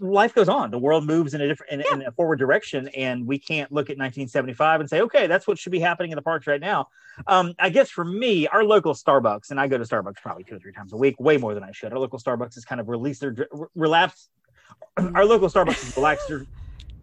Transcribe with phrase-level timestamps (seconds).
[0.00, 0.70] life goes on.
[0.70, 1.94] The world moves in a different in, yeah.
[1.94, 5.58] in, a forward direction, and we can't look at 1975 and say, okay, that's what
[5.58, 6.88] should be happening in the parks right now.
[7.26, 10.56] Um, I guess for me, our local Starbucks, and I go to Starbucks probably two
[10.56, 11.92] or three times a week, way more than I should.
[11.92, 14.28] Our local Starbucks has kind of released their relapse.
[15.14, 16.46] Our local Starbucks has relaxed their.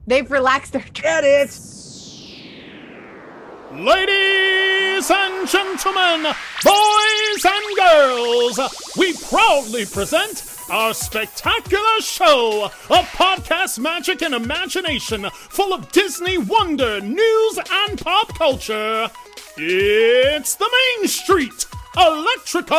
[0.07, 0.85] They've relaxed their.
[0.93, 1.59] Get it.
[3.71, 6.31] Ladies and gentlemen,
[6.63, 15.73] boys and girls, we proudly present our spectacular show of podcast magic and imagination full
[15.73, 19.09] of Disney wonder, news, and pop culture.
[19.57, 21.65] It's the Main Street
[21.97, 22.75] Electrical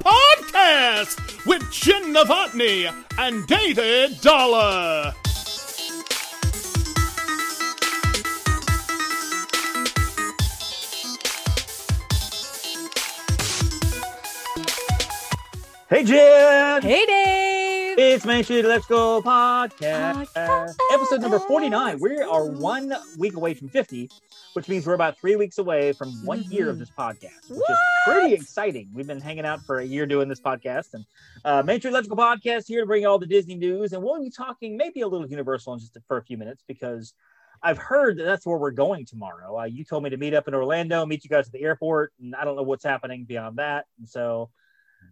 [0.00, 5.12] Podcast with Jen Novotny and David Dollar.
[15.90, 16.82] Hey, Jen.
[16.82, 17.98] Hey, Dave.
[17.98, 21.98] It's Main Street Electrical Podcast, Podcast, episode number 49.
[21.98, 24.10] We are one week away from 50,
[24.52, 26.52] which means we're about three weeks away from one mm-hmm.
[26.52, 27.70] year of this podcast, which what?
[27.70, 28.90] is pretty exciting.
[28.92, 31.06] We've been hanging out for a year doing this podcast, and
[31.46, 33.94] uh, Main Street Electrical Podcast here to bring you all the Disney news.
[33.94, 37.14] And we'll be talking maybe a little Universal in just for a few minutes because
[37.62, 39.58] I've heard that that's where we're going tomorrow.
[39.60, 42.12] Uh, you told me to meet up in Orlando, meet you guys at the airport,
[42.20, 43.86] and I don't know what's happening beyond that.
[43.98, 44.50] And so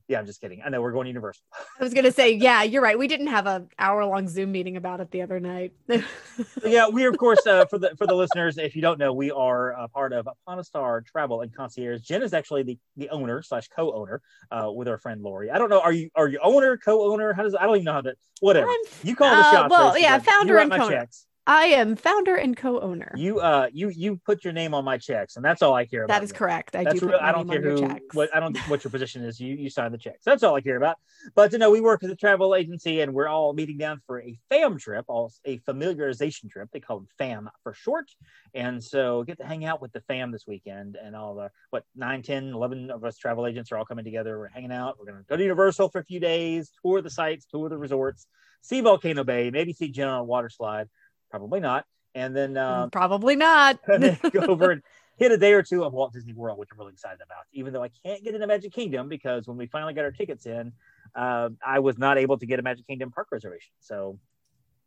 [0.08, 0.62] yeah, I'm just kidding.
[0.64, 1.42] I know we're going to Universal.
[1.80, 2.98] I was gonna say, yeah, you're right.
[2.98, 5.72] We didn't have a hour long Zoom meeting about it the other night.
[6.64, 9.30] yeah, we of course uh, for the for the listeners, if you don't know, we
[9.30, 12.02] are a part of Upon a Star Travel and Concierge.
[12.02, 15.50] Jen is actually the, the owner slash co-owner uh, with our friend Lori.
[15.50, 17.32] I don't know, are you are you owner co-owner?
[17.32, 19.70] How does I don't even know how to whatever I'm, you call the uh, shots.
[19.70, 21.08] Well, yeah, founder and co-owner.
[21.46, 23.12] I am founder and co-owner.
[23.14, 26.02] You uh you you put your name on my checks, and that's all I care
[26.02, 26.14] about.
[26.14, 26.74] That is correct.
[26.74, 27.08] I that's do.
[27.08, 29.38] Real, I don't care who what I don't what your position is.
[29.38, 30.24] You you sign the checks.
[30.24, 30.96] That's all I care about.
[31.36, 34.20] But you know we work with a travel agency, and we're all meeting down for
[34.20, 36.68] a fam trip, all a familiarization trip.
[36.72, 38.10] They call them fam for short.
[38.52, 41.84] And so get to hang out with the fam this weekend, and all the what
[41.94, 44.36] 9, 10, 11 of us travel agents are all coming together.
[44.36, 44.98] We're hanging out.
[44.98, 48.26] We're gonna go to Universal for a few days, tour the sites, tour the resorts,
[48.62, 50.88] see Volcano Bay, maybe see Jen on a water slide
[51.30, 51.84] Probably not.
[52.14, 53.78] And then mm, um, probably not.
[53.86, 54.82] then go over and
[55.18, 57.44] hit a day or two of Walt Disney World, which I'm really excited about.
[57.52, 60.46] Even though I can't get into Magic Kingdom because when we finally got our tickets
[60.46, 60.72] in,
[61.14, 63.72] uh, I was not able to get a Magic Kingdom park reservation.
[63.80, 64.18] So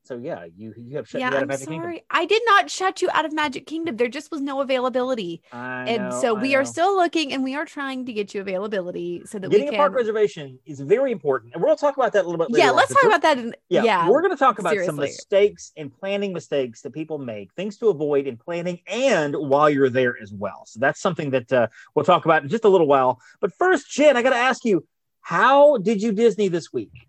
[0.04, 1.78] so yeah, you you have shut yeah, me out of Magic sorry.
[1.78, 2.02] Kingdom.
[2.10, 3.98] I did not shut you out of Magic Kingdom.
[3.98, 5.42] There just was no availability.
[5.52, 8.42] I and know, so we are still looking and we are trying to get you
[8.42, 9.80] availability so that Getting we can...
[9.80, 11.54] a park reservation is very important.
[11.54, 12.66] And we'll talk about that a little bit later.
[12.66, 13.38] Yeah, let's talk about that.
[13.38, 14.88] In, yeah, yeah, we're going to talk about seriously.
[14.88, 19.70] some mistakes and planning mistakes that people make, things to avoid in planning and while
[19.70, 20.64] you're there as well.
[20.66, 23.20] So that's something that uh, we'll talk about in just a little while.
[23.42, 24.86] But first, Jen, I got to ask you,
[25.22, 27.09] how did you Disney this week?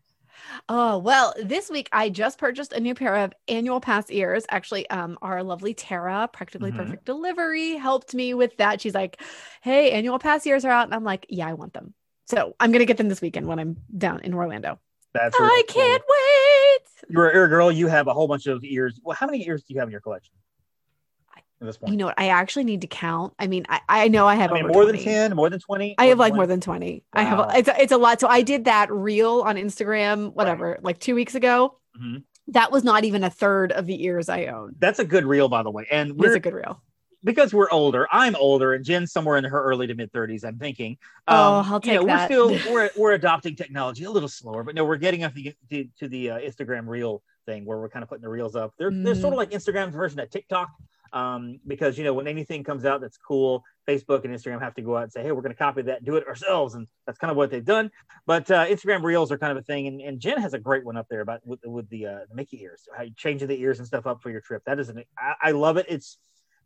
[0.69, 4.45] Oh, well, this week I just purchased a new pair of annual pass ears.
[4.51, 6.81] Actually, um, our lovely Tara, practically mm-hmm.
[6.81, 8.81] perfect delivery, helped me with that.
[8.81, 9.21] She's like,
[9.63, 10.85] Hey, annual pass ears are out.
[10.87, 11.95] And I'm like, Yeah, I want them.
[12.27, 14.79] So I'm gonna get them this weekend when I'm down in Orlando.
[15.13, 17.11] That's I can't wait.
[17.11, 19.01] You're a ear girl, you have a whole bunch of ears.
[19.03, 20.35] Well, how many ears do you have in your collection?
[21.61, 21.93] At this point?
[21.93, 22.19] You know what?
[22.19, 23.35] I actually need to count.
[23.39, 24.99] I mean, I, I know I have I mean, more 20.
[24.99, 25.95] than 10, more than 20.
[25.99, 26.39] I have like 20?
[26.39, 27.05] more than 20.
[27.15, 27.21] Wow.
[27.21, 28.21] I have, it's, it's a lot.
[28.21, 30.85] So I did that reel on Instagram, whatever, right.
[30.85, 31.77] like two weeks ago.
[32.01, 32.19] Mm-hmm.
[32.49, 34.75] That was not even a third of the ears I own.
[34.79, 35.87] That's a good reel, by the way.
[35.91, 36.83] And it's a good reel
[37.23, 40.45] because we're older, I'm older, and Jen's somewhere in her early to mid 30s.
[40.45, 40.97] I'm thinking.
[41.29, 42.31] Um, oh, I'll take you know, that.
[42.31, 45.53] We're still we're we're adopting technology a little slower, but no, we're getting up to,
[45.71, 48.75] to, to the uh, Instagram reel thing where we're kind of putting the reels up.
[48.79, 49.05] They're mm.
[49.05, 50.71] they're sort of like Instagram's version of TikTok
[51.13, 54.83] um, because you know when anything comes out that's cool, Facebook and Instagram have to
[54.83, 57.19] go out and say, "Hey, we're going to copy that, do it ourselves," and that's
[57.19, 57.91] kind of what they've done.
[58.27, 60.85] But uh, Instagram Reels are kind of a thing, and, and Jen has a great
[60.85, 63.61] one up there about with, with the, uh, the Mickey ears, how you changing the
[63.61, 64.63] ears and stuff up for your trip.
[64.67, 65.87] That is an I, I love it.
[65.89, 66.19] It's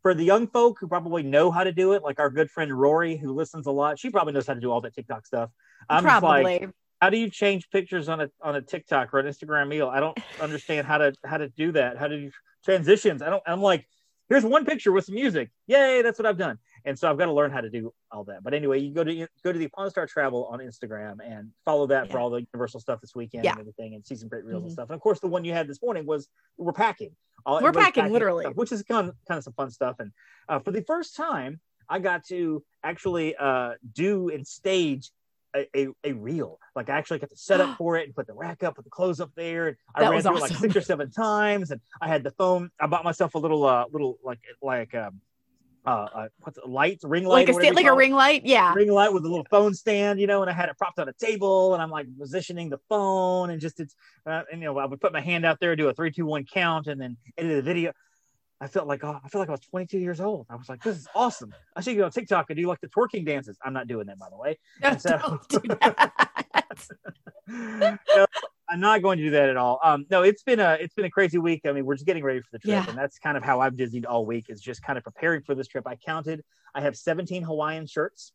[0.02, 2.72] for the young folk who probably know how to do it, like our good friend
[2.72, 3.98] Rory, who listens a lot.
[3.98, 5.50] She probably knows how to do all that TikTok stuff.
[5.88, 6.42] I'm probably.
[6.44, 9.88] Like, how do you change pictures on a on a TikTok or an Instagram reel?
[9.88, 11.98] I don't understand how to how to do that.
[11.98, 12.30] How do you
[12.64, 13.22] transitions?
[13.22, 13.42] I don't.
[13.46, 13.86] I'm like,
[14.28, 15.50] here's one picture with some music.
[15.66, 16.58] Yay, that's what I've done.
[16.86, 18.42] And so I've got to learn how to do all that.
[18.42, 21.86] But anyway, you go to go to the Upon Star Travel on Instagram and follow
[21.86, 22.12] that yeah.
[22.12, 23.52] for all the Universal stuff this weekend yeah.
[23.52, 24.66] and everything, and see some great reels mm-hmm.
[24.66, 24.88] and stuff.
[24.90, 26.28] And of course, the one you had this morning was
[26.58, 27.12] we're packing.
[27.46, 29.96] All, we're packing, packing, literally, stuff, which is kind of, kind of some fun stuff.
[29.98, 30.12] And
[30.48, 35.10] uh, for the first time, I got to actually uh, do and stage
[35.54, 36.58] a, a, a, reel.
[36.74, 38.84] Like I actually got to set up for it and put the rack up, put
[38.84, 39.68] the clothes up there.
[39.68, 40.46] And I that ran through awesome.
[40.46, 41.70] it like six or seven times.
[41.70, 42.70] And I had the phone.
[42.80, 45.20] I bought myself a little, uh, little like, like, um,
[45.86, 47.92] uh, uh what's it, lights, ring light, like light, a or sta- whatever you like
[47.92, 47.98] a it.
[47.98, 48.42] ring light.
[48.44, 48.72] Yeah.
[48.74, 51.08] ring light with a little phone stand, you know, and I had it propped on
[51.08, 53.94] a table, and I'm like positioning the phone, and just it's,
[54.26, 56.24] uh, and you know, I would put my hand out there, do a three, two,
[56.24, 57.92] one count, and then edit the video.
[58.64, 60.46] I felt like oh, I felt like I was 22 years old.
[60.48, 61.54] I was like, this is awesome.
[61.76, 63.58] I should go on TikTok and do like the twerking dances.
[63.62, 64.58] I'm not doing that, by the way.
[64.82, 66.88] No, so- don't do that.
[67.46, 68.26] no,
[68.70, 69.78] I'm not going to do that at all.
[69.84, 71.60] Um, no, it's been a it's been a crazy week.
[71.66, 72.88] I mean, we're just getting ready for the trip, Yeah.
[72.88, 74.46] and that's kind of how I've Disneyed all week.
[74.48, 75.86] Is just kind of preparing for this trip.
[75.86, 76.42] I counted.
[76.74, 78.32] I have 17 Hawaiian shirts.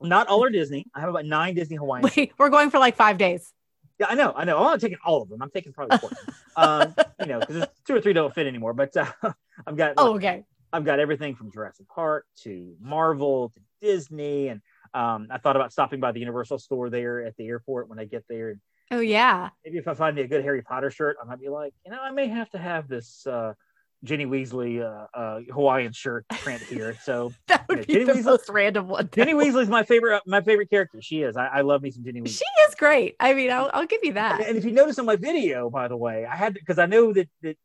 [0.00, 0.86] Not all are Disney.
[0.94, 2.04] I have about nine Disney Hawaiian.
[2.04, 2.16] shirts.
[2.16, 3.52] Wait, we're going for like five days.
[4.00, 4.56] Yeah, I know, I know.
[4.56, 5.42] I'm not taking all of them.
[5.42, 6.10] I'm taking probably four.
[6.56, 8.72] um, you know, because two or three don't fit anymore.
[8.72, 9.12] But uh,
[9.66, 10.42] I've got Oh, okay.
[10.72, 14.62] I've got everything from Jurassic Park to Marvel to Disney, and
[14.94, 18.06] um, I thought about stopping by the Universal store there at the airport when I
[18.06, 18.54] get there.
[18.90, 19.50] Oh, yeah.
[19.64, 21.92] Maybe if I find me a good Harry Potter shirt, I might be like, you
[21.92, 23.52] know, I may have to have this uh,
[24.02, 26.96] Ginny Weasley uh, uh, Hawaiian shirt print here.
[27.02, 29.08] So That would Yeah, be Ginny the Weasley- most random one.
[29.12, 29.38] Ginny though.
[29.38, 31.02] Weasley's my favorite my favorite character.
[31.02, 31.36] She is.
[31.36, 32.38] I, I love me some Ginny Weasley.
[32.38, 33.16] She is great.
[33.20, 34.40] I mean, I'll, I'll give you that.
[34.46, 37.12] And if you notice on my video, by the way, I had because I know
[37.12, 37.56] that, that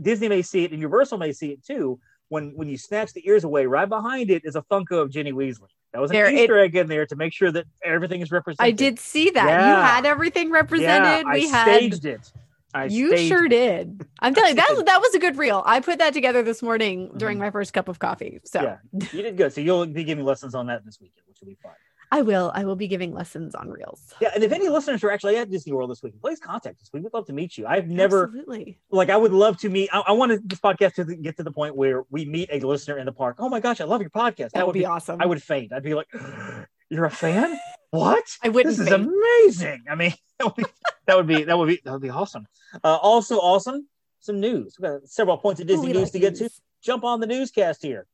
[0.00, 2.00] Disney may see it and Universal may see it too.
[2.28, 5.32] When when you snatch the ears away, right behind it is a Funko of Ginny
[5.32, 5.68] Weasley.
[5.92, 8.32] That was an There, it- Easter egg in there to make sure that everything is
[8.32, 8.66] represented.
[8.66, 9.44] I did see that.
[9.44, 11.26] You had everything represented.
[11.26, 11.64] Yeah, we I had.
[11.76, 12.32] staged it.
[12.74, 14.06] I you sure did.
[14.20, 15.62] I'm telling you, that was, that was a good reel.
[15.66, 17.40] I put that together this morning during Mhm.
[17.42, 18.40] my first cup of coffee.
[18.44, 18.76] So Yeah.
[19.12, 19.52] You did good.
[19.52, 21.72] So you'll be giving lessons on that this weekend, which will be fun.
[22.14, 22.52] I will.
[22.54, 24.12] I will be giving lessons on reels.
[24.20, 26.90] Yeah, and if any listeners are actually at Disney World this week, please contact us.
[26.92, 27.66] We would love to meet you.
[27.66, 28.78] I've never Absolutely.
[28.90, 29.88] like I would love to meet.
[29.94, 32.98] I, I want this podcast to get to the point where we meet a listener
[32.98, 33.36] in the park.
[33.38, 34.50] Oh my gosh, I love your podcast.
[34.50, 35.22] That, would be, awesome.
[35.22, 35.72] I would faint.
[35.72, 36.08] I'd be like,
[36.92, 37.58] "You're a fan?
[37.90, 38.24] What?
[38.42, 39.08] I wouldn't This is faint.
[39.08, 40.64] amazing." I mean, that would be
[41.06, 42.46] that would be that would be that would be awesome.
[42.84, 43.88] Uh, also, awesome.
[44.20, 44.76] Some news.
[44.78, 46.50] We got several points of Disney we news like to get to.
[46.82, 48.06] Jump on the newscast here.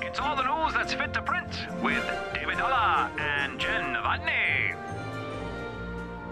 [0.00, 1.48] It's all the news that's fit to print
[1.82, 4.76] with David Dollar and Jen Novotny.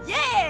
[0.07, 0.44] Yeah.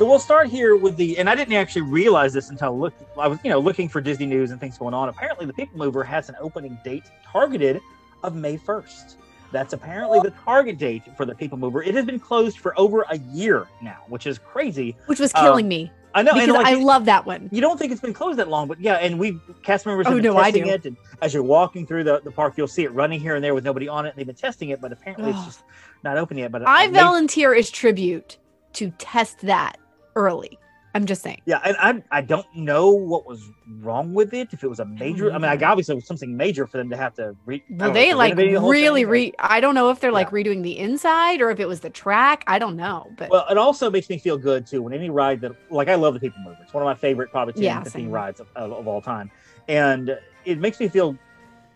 [0.00, 3.28] So we'll start here with the, and I didn't actually realize this until look, I
[3.28, 5.10] was, you know, looking for Disney news and things going on.
[5.10, 7.82] Apparently, the People Mover has an opening date targeted
[8.24, 9.18] of May first.
[9.52, 11.82] That's apparently the target date for the People Mover.
[11.82, 14.96] It has been closed for over a year now, which is crazy.
[15.04, 17.50] Which was killing um, me I know, because and like, I love that one.
[17.52, 20.12] you don't think it's been closed that long, but yeah, and we cast members Oh,
[20.12, 22.68] have been no, I testing it, and as you're walking through the, the park, you'll
[22.68, 24.16] see it running here and there with nobody on it.
[24.16, 25.62] They've been testing it, but apparently it's just
[26.02, 26.52] not open yet.
[26.52, 28.38] But I May- volunteer as tribute
[28.72, 29.76] to test that
[30.16, 30.58] early.
[30.92, 31.40] I'm just saying.
[31.44, 33.48] Yeah, and I I don't know what was
[33.78, 34.48] wrong with it.
[34.52, 36.90] If it was a major, I mean, I obviously it was something major for them
[36.90, 37.62] to have to re.
[37.70, 39.32] Well, they if like the really thing, re.
[39.38, 42.42] I don't know if they're like redoing the inside or if it was the track.
[42.48, 45.40] I don't know, but Well, it also makes me feel good too when any ride
[45.42, 46.58] that like I love the People Mover.
[46.60, 48.10] It's one of my favorite probably 10, Yeah, 15 same.
[48.10, 49.30] rides of, of, of all time,
[49.68, 51.16] and it makes me feel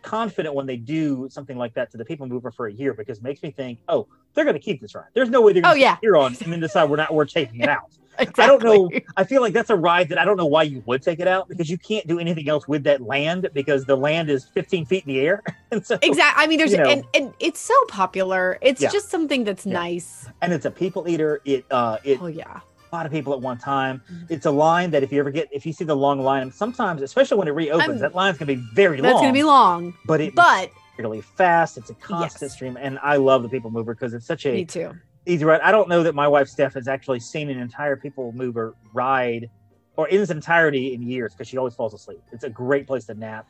[0.03, 3.19] confident when they do something like that to the People Mover for a year because
[3.19, 5.07] it makes me think, oh, they're going to keep this ride.
[5.15, 5.97] There's no way they're going to oh, yeah.
[6.01, 7.97] here on and then decide we're not we're taking it out.
[8.19, 8.45] Exactly.
[8.45, 8.91] I don't know.
[9.17, 11.29] I feel like that's a ride that I don't know why you would take it
[11.29, 14.87] out because you can't do anything else with that land because the land is 15
[14.87, 15.43] feet in the air.
[15.73, 16.45] And so, Exactly.
[16.45, 16.89] I mean, there's you know.
[16.89, 18.59] and, and it's so popular.
[18.61, 18.91] It's Yeah.
[18.91, 19.73] just something that's Yeah.
[19.73, 20.29] nice.
[20.43, 21.41] and it's a people eater.
[21.45, 22.61] It, uh, it, Oh yeah.
[22.93, 24.01] a lot of people at one time.
[24.13, 24.31] Mhm.
[24.31, 27.03] It's a line that if you ever get, if you see the long line, sometimes,
[27.03, 29.13] especially when it reopens, I'm- that line's going to be very That's long.
[29.15, 31.77] That's gonna be long, But it but really fast.
[31.77, 32.53] It's a constant Yes.
[32.53, 32.79] stream.
[32.81, 34.93] And I love the people mover because it's such a me too.
[35.27, 35.61] Easy ride.
[35.63, 39.51] I don't know that my wife Steph has actually seen an entire people mover ride
[39.97, 42.23] or in its entirety in years because she always falls asleep.
[42.33, 43.47] It's a great place to nap.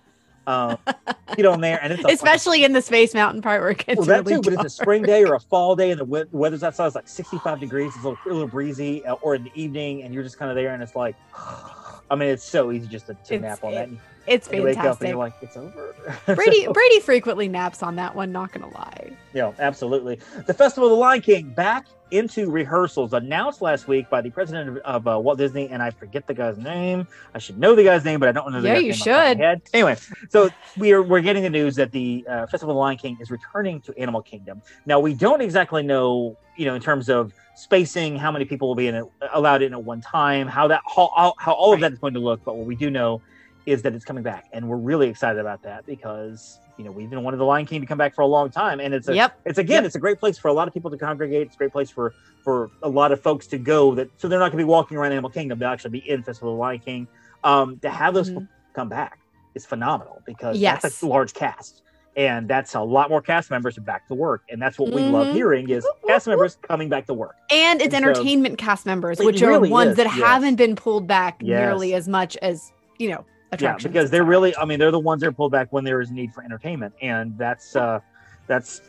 [0.46, 0.76] Um,
[1.36, 4.06] get on there, and it's Especially in the Space Mountain part where it gets well,
[4.08, 4.50] that really too.
[4.50, 6.94] But it's a spring day or a fall day, and the we- weather's outside is
[6.94, 7.94] like 65 degrees.
[7.96, 10.50] It's a little, a little breezy, uh, or in the evening, and you're just kind
[10.50, 11.16] of there, and it's like,
[12.10, 13.98] I mean, it's so easy just to, to nap on it- that.
[14.26, 15.08] It's you wake up and fantastic.
[15.08, 15.94] you're like, it's over.
[16.34, 18.32] Brady Brady frequently naps on that one.
[18.32, 19.10] Not gonna lie.
[19.34, 20.20] Yeah, absolutely.
[20.46, 24.68] The Festival of the Lion King back into rehearsals announced last week by the president
[24.70, 27.06] of, of uh, Walt Disney, and I forget the guy's name.
[27.34, 29.00] I should know the guy's name, but I don't know the Yeah, guy's you name
[29.00, 29.62] off the should.
[29.74, 29.96] Anyway,
[30.30, 33.18] so we are we're getting the news that the uh, Festival of the Lion King
[33.20, 34.62] is returning to Animal Kingdom.
[34.86, 38.74] Now we don't exactly know, you know, in terms of spacing, how many people will
[38.74, 41.80] be in it, allowed in at one time, how that how, how, how all of
[41.80, 42.44] that is going to look.
[42.44, 43.20] But what we do know
[43.66, 47.08] is that it's coming back, and we're really excited about that because you know we've
[47.10, 49.14] been wanting the Lion King to come back for a long time, and it's a
[49.14, 49.40] Yep.
[49.44, 49.84] it's again Yep.
[49.86, 51.90] it's a great place for a lot of people to congregate it's a great place
[51.90, 54.68] for for a lot of folks to go that so they're not going to be
[54.68, 57.06] walking around animal kingdom they'll actually be in festival of the lion king
[57.44, 58.48] um to have those Mhm.
[58.74, 59.18] come back
[59.54, 60.82] is phenomenal because Yes.
[60.82, 61.82] that's a large cast
[62.16, 65.28] and that's a lot more cast members back to work, and that's what we love
[65.28, 65.32] Mhm.
[65.32, 67.34] hearing is cast members coming back to work.
[67.50, 70.14] And it's And so- entertainment cast members, which are ones is, that yes.
[70.20, 71.58] haven't been pulled back Yes.
[71.60, 73.24] nearly as much as you know
[73.60, 76.00] Yeah, because they're really, I mean, they're the ones that are pulled back when there
[76.00, 78.00] is need for entertainment, and that's uh,
[78.46, 78.80] that's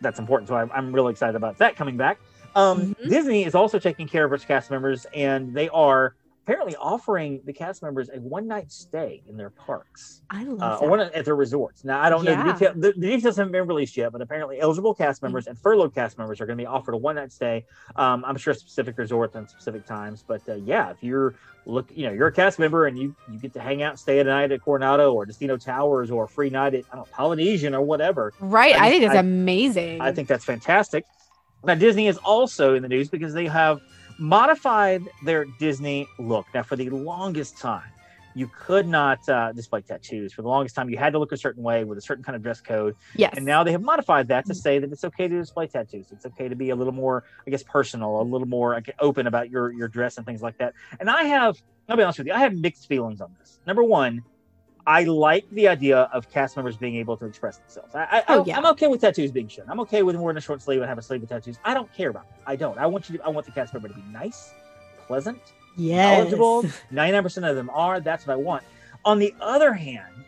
[0.00, 0.48] that's important.
[0.48, 2.18] So I'm, I'm really excited about that coming back.
[2.54, 3.10] Um, Mhm.
[3.10, 6.14] Disney is also taking care of its cast members, and they are
[6.48, 10.84] apparently offering the cast members a one night stay in their parks I love uh,
[10.84, 11.84] or one at their resorts.
[11.84, 14.58] Now, I don't know the, detail, the, the details haven't been released yet, but apparently
[14.58, 17.32] eligible cast members and furloughed cast members are going to be offered a one night
[17.32, 17.66] stay.
[17.96, 21.34] Um, I'm sure specific resorts and specific times, but uh, yeah, if you're
[21.66, 23.98] look, you know, you're a cast member and you you get to hang out, and
[23.98, 26.96] stay at a night at Coronado or Destino Towers or a free night at I
[26.96, 28.32] don't know, Polynesian or whatever.
[28.40, 28.74] right.
[28.74, 30.00] I I, think it's I- amazing.
[30.00, 31.04] I think that's fantastic.
[31.62, 33.82] Now, Disney is also in the news because they have
[34.18, 36.46] modified their Disney look.
[36.54, 37.90] Now, for the longest time,
[38.34, 40.32] you could not uh, display tattoos.
[40.32, 42.36] For the longest time, you had to look a certain way with a certain kind
[42.36, 42.94] of dress code.
[43.16, 43.34] yes.
[43.36, 46.06] And now they have modified that to say that it's okay to display tattoos.
[46.12, 49.26] It's okay to be a little more, I guess, personal, a little more like, open
[49.26, 50.74] about your your dress and things like that.
[51.00, 51.56] And I have,
[51.88, 53.58] I'll be honest with you, I have mixed feelings on this.
[53.66, 54.22] Number one,
[54.88, 57.94] I like the idea of cast members being able to express themselves.
[57.94, 58.56] I, I, Oh, I, yeah.
[58.56, 59.66] I'm okay with tattoos being shown.
[59.68, 61.58] I'm okay with wearing a short sleeve and have a sleeve of tattoos.
[61.62, 62.42] I don't care about it.
[62.46, 62.78] I don't.
[62.78, 63.24] I want you to.
[63.24, 64.54] I want the cast member to be nice,
[65.06, 66.20] pleasant, yes.
[66.22, 66.62] eligible.
[66.90, 68.00] 99% of them are.
[68.00, 68.64] That's what I want.
[69.04, 70.24] On the other hand,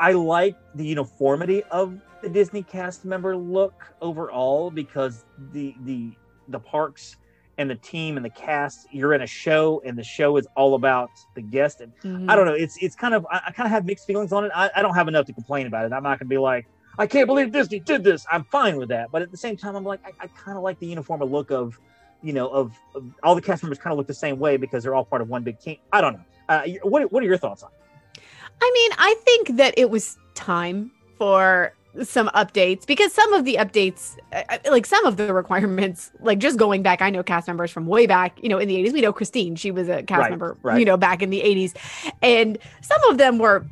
[0.00, 6.10] I like the uniformity of the Disney cast member look overall because the the
[6.48, 7.18] the parks
[7.58, 10.74] and the team and the cast you're in a show and the show is all
[10.74, 11.80] about the guest.
[11.80, 12.30] And Mhm.
[12.30, 14.44] I don't know it's it's kind of I, I kind of have mixed feelings on
[14.44, 14.52] it.
[14.54, 15.92] I, I don't have enough to complain about it.
[15.92, 16.66] I'm not gonna be like
[16.98, 18.24] I can't believe Disney did this.
[18.30, 19.10] I'm fine with that.
[19.10, 21.50] But at the same time I'm like I, I kind of like the uniform look
[21.50, 21.78] of
[22.22, 24.82] you know of, of all the cast members kind of look the same way because
[24.82, 25.76] they're all part of one big team.
[25.92, 26.24] I don't know.
[26.48, 28.22] Uh, what what are your thoughts on it?
[28.62, 33.54] I mean, I think that it was time for some updates because some of the
[33.56, 37.46] updates, uh, uh, like some of the requirements, like just going back, I know cast
[37.46, 38.92] members from way back, you know, in the 80s.
[38.92, 40.78] We know Christine, she was a cast Right, member, right.
[40.78, 41.74] you know, back in the 80s.
[42.22, 43.64] And some of them were,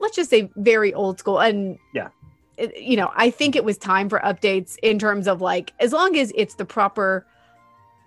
[0.00, 1.38] let's just say, very old school.
[1.40, 2.08] And Yeah.
[2.56, 5.92] it- you know, I think it was time for updates in terms of like, as
[5.92, 7.24] long as it's the proper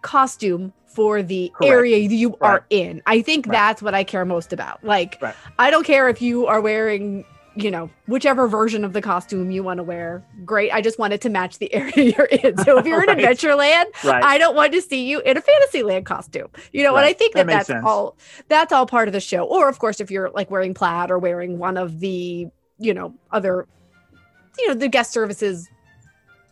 [0.01, 1.71] costume for the Correct.
[1.73, 2.37] area you Right.
[2.41, 3.01] are in.
[3.07, 4.83] I think that's what I care most about.
[4.83, 5.19] Like.
[5.57, 7.25] I don't care if you are wearing,
[7.55, 10.23] you know, whichever version of the costume you want to wear.
[10.43, 10.71] Great.
[10.71, 12.57] I just want it to match the area you're in.
[12.59, 16.05] So if you're in Adventureland, right I don't want to see you in a Fantasyland
[16.05, 16.47] costume.
[16.71, 17.85] You know, and I think That that, that's sense.
[17.85, 18.17] all
[18.47, 19.43] that's all part of the show.
[19.43, 22.47] Or of course, if you're like wearing plaid or wearing one of the,
[22.79, 23.67] you know, other,
[24.57, 25.69] you know, the guest services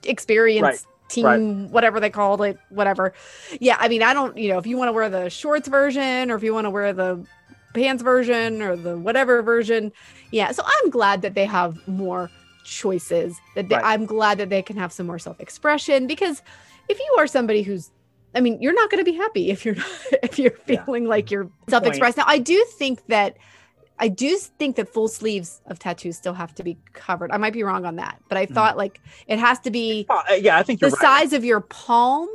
[0.03, 0.79] experience Right.
[1.09, 3.13] team, whatever they called it, whatever.
[3.59, 6.31] Yeah, I mean, I don't, you know, if you want to wear the shorts version
[6.31, 7.25] or if you want to wear the
[7.73, 9.91] pants version or the whatever version,
[10.31, 10.51] yeah.
[10.51, 12.29] So I'm glad that they have more
[12.63, 13.35] choices.
[13.55, 13.85] That they, Right.
[13.85, 16.41] I'm glad that they can have some more self-expression because
[16.89, 17.89] if you are somebody who's
[18.33, 19.85] I mean, you're not going to be happy if you're not,
[20.23, 20.85] if you're Yeah.
[20.85, 22.15] feeling like you're self-expressed.
[22.17, 23.35] Now, I do think that
[23.99, 27.31] I do think that full sleeves of tattoos still have to be covered.
[27.31, 28.53] I might be wrong on that, but I Mhm.
[28.53, 30.99] thought like it has to be Uh, yeah I think the right.
[30.99, 32.27] size of your palm.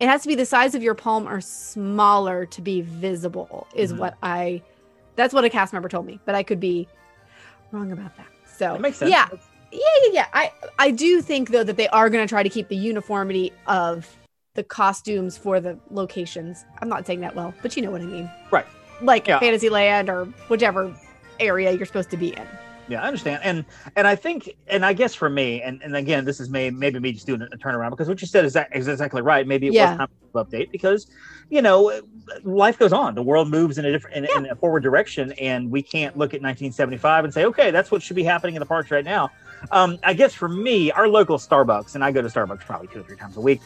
[0.00, 3.68] It has to be the size of your palm or smaller to be visible.
[3.76, 3.98] Is Mhm.
[3.98, 4.62] what I.
[5.16, 6.88] That's what a cast member told me, but I could be
[7.72, 8.26] wrong about that.
[8.46, 9.28] So that makes sense Yeah,
[9.72, 10.26] yeah, yeah, yeah.
[10.32, 13.52] I I do think though that they are going to try to keep the uniformity
[13.66, 14.16] of
[14.54, 16.64] the costumes for the locations.
[16.80, 18.30] I'm not saying that well, but you know what I mean.
[18.50, 18.66] Right.
[19.02, 19.40] Like Yeah.
[19.40, 20.94] Fantasyland or whichever
[21.40, 22.46] area you're supposed to be in.
[22.88, 23.64] Yeah, I understand, and
[23.96, 26.98] and I think, and I guess for me, and, and again, this is may, maybe
[27.00, 29.46] me just doing a turnaround because what you said is that is exactly right.
[29.46, 29.90] Maybe it Yeah.
[29.90, 31.06] was time to update because
[31.48, 32.00] you know
[32.42, 33.14] life goes on.
[33.14, 36.34] The world moves in a different in, in a forward direction, and we can't look
[36.34, 39.30] at 1975 and say, okay, that's what should be happening in the parks right now.
[39.70, 43.00] Um, I guess for me, our local Starbucks, and I go to Starbucks probably two
[43.00, 43.60] or three times a week.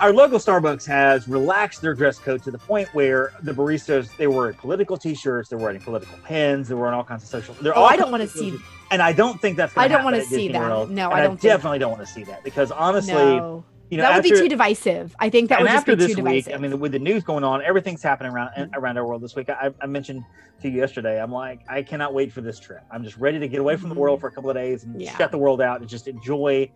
[0.00, 4.26] Our local Starbucks has relaxed their dress code to the point where the baristas they
[4.26, 7.54] were wearing political T-shirts, they're wearing political pins, they're wearing all kinds of social.
[7.60, 8.56] They're Oh, all I don't want to see.
[8.90, 9.76] and I don't think that's.
[9.76, 10.68] I don't want wanna see that.
[10.68, 13.96] No, and I don't think- definitely don't want to see that because honestly, No, you
[13.96, 15.14] know, that would after, be too divisive.
[15.18, 16.54] I think that would just be this too week, divisive.
[16.54, 19.50] I mean, with the news going on, everything's happening around around our world this week.
[19.50, 20.24] I, I mentioned
[20.62, 21.20] to you yesterday.
[21.20, 22.82] I'm like, I cannot wait for this trip.
[22.90, 23.98] I'm just ready to get away from the Mhm.
[23.98, 25.16] world for a couple of days and Yeah.
[25.16, 26.70] shut the world out and just enjoy,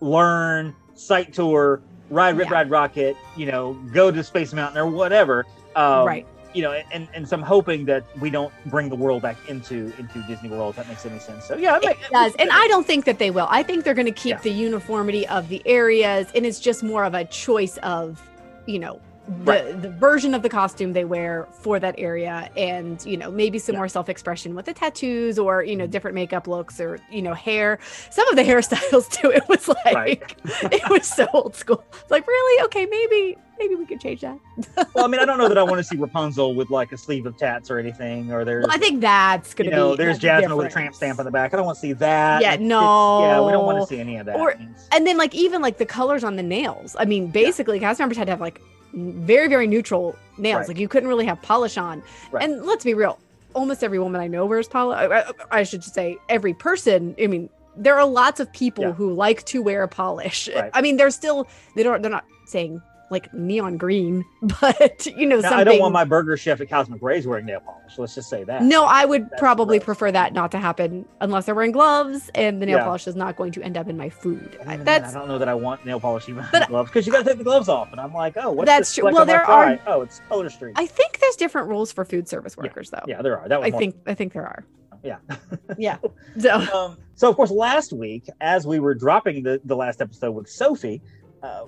[0.00, 2.54] learn, sight tour, ride Rip Yeah.
[2.54, 3.16] Ride Rockit.
[3.36, 5.46] You know, go to Space Mountain or whatever.
[5.74, 6.26] Um, right.
[6.54, 9.92] You know, and, and so I'm hoping that we don't bring the world back into
[9.98, 10.70] into Disney World.
[10.70, 11.44] If that makes any sense.
[11.44, 12.34] So yeah, It does.
[12.38, 13.46] And I don't think that they will.
[13.50, 14.40] I think they're going to keep Yeah.
[14.40, 18.20] the uniformity of the areas and it's just more of a choice of,
[18.66, 19.82] you know, the Right.
[19.82, 23.74] the version of the costume they wear for that area and you know maybe some
[23.74, 23.80] Yeah.
[23.80, 25.90] more self-expression with the tattoos or you know mm-hmm.
[25.90, 27.78] different makeup looks or you know hair
[28.10, 30.34] some of the hairstyles too it was like Right.
[30.72, 34.38] it was so old school it's like really okay maybe maybe we could change that
[34.94, 36.96] well, I mean, I don't know that I want to see Rapunzel with like a
[36.98, 40.18] sleeve of tats or anything, or there's well, i think that's gonna know, be there's
[40.18, 41.52] Jasmine with a tramp stamp on the back.
[41.54, 42.40] I don't want to see that.
[42.42, 44.36] Yeah, Like, it's- yeah, we don't want to see any of that.
[44.36, 44.54] Or-
[44.92, 48.16] and then like even like the colors on the nails i mean basically cast members
[48.16, 48.60] had to have like
[48.94, 50.68] very very neutral nails Right.
[50.68, 52.44] like you couldn't really have polish on Right.
[52.44, 53.18] and let's be real
[53.54, 57.48] almost every woman i know wears polish I, I- should say every person i mean
[57.76, 58.92] there are lots of people Yeah.
[58.92, 60.70] who like to wear polish Right.
[60.74, 62.80] i mean they're still they don't they're not saying
[63.10, 64.24] like neon green
[64.60, 67.46] but you know Now, something I don't want my burger chef at Cosmic Rays wearing
[67.46, 67.96] nail polish.
[67.98, 68.62] Let's just say that.
[68.62, 69.84] no i would That's probably gross.
[69.86, 72.84] prefer that not to happen unless they're wearing gloves and the nail Yeah.
[72.84, 75.38] polish is not going to end up in my food And that's I don't know
[75.38, 77.68] that I want nail polish even But- gloves because you got to take the gloves
[77.68, 79.04] off, and I'm like, oh, what's That's true.
[79.10, 79.78] Well, there are-?
[79.86, 80.74] Oh, it's color streak.
[80.78, 82.64] I think there's different rules for food service Yeah.
[82.64, 83.02] workers, though.
[83.06, 83.48] yeah, there are.
[83.48, 84.64] That I more- think I think there are.
[85.02, 85.18] Yeah.
[85.78, 85.98] Yeah.
[86.38, 90.32] So um, so of course last week as we were dropping the, the last episode
[90.32, 91.00] with sophie
[91.42, 91.64] uh,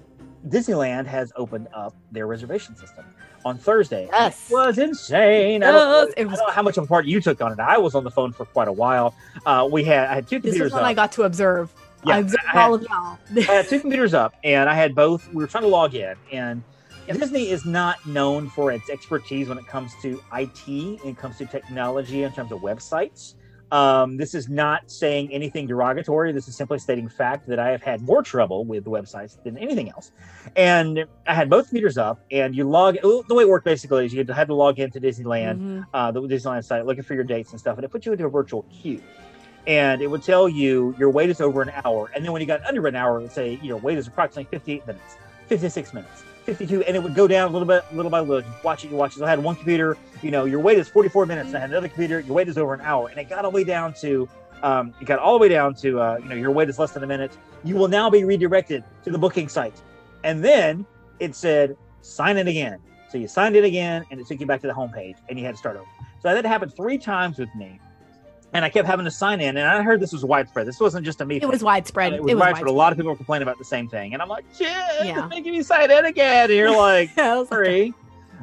[0.49, 3.04] disneyland has opened up their reservation system
[3.44, 4.50] on thursday Yes.
[4.50, 7.04] it was insane I don't, Yes, it I don't know how much of a part
[7.06, 9.14] you took on it i was on the phone for quite a while
[9.47, 10.59] uh, we had i had two computers.
[10.59, 10.88] this is when up.
[10.88, 11.73] I got to observe.
[12.06, 13.18] Yeah, I observed I had- all of y'all.
[13.37, 15.28] I had two computers up and I had both.
[15.28, 16.62] We were trying to log in, and
[17.06, 21.37] Disney is not known for its expertise when it comes to IT, and it comes
[21.38, 23.35] to technology in terms of websites.
[23.72, 26.32] Um, this is not saying anything derogatory.
[26.32, 29.90] This is simply stating fact that I have had more trouble with websites than anything
[29.90, 30.10] else.
[30.56, 32.96] And I had both meters up, and you log.
[33.00, 35.86] The way it worked basically is you had to log into Disneyland Mhm.
[35.94, 38.26] uh, the Disneyland site, looking for your dates and stuff, and it put you into
[38.26, 39.00] a virtual queue.
[39.66, 42.10] And it would tell you your wait is over an hour.
[42.14, 44.48] And then when you got under an hour, it would say your wait is approximately
[44.50, 45.16] 58 minutes,
[45.48, 46.83] 56 minutes, 52.
[46.83, 48.40] And it would go down a little bit, little by little.
[48.40, 49.21] You watch it, you watch it.
[49.21, 51.49] So I had one computer, you know, your wait is 44 minutes.
[51.49, 53.09] And I had another computer, your wait is over an hour.
[53.09, 54.28] And it got all the way down to,
[54.62, 56.92] um, it got all the way down to, uh, you know, your wait is less
[56.92, 57.37] than a minute.
[57.62, 59.80] You will now be redirected to the booking site.
[60.25, 60.85] And then
[61.21, 62.78] it said, sign in again.
[63.11, 65.45] So you signed in again, and it took you back to the homepage, and you
[65.45, 65.87] had to start over.
[66.23, 67.80] So that happened three times with me,
[68.52, 69.57] and I kept having to sign in.
[69.57, 70.66] And I heard this was widespread.
[70.66, 71.37] This wasn't just a me.
[71.37, 71.49] It thing.
[71.50, 72.12] was widespread.
[72.14, 72.69] It was, widespread.
[72.69, 74.69] A lot of people were complaining about the same thing, and I'm like, shit,
[75.04, 75.26] Yeah.
[75.28, 76.50] making me sign in again.
[76.50, 77.95] And you're like, sorry,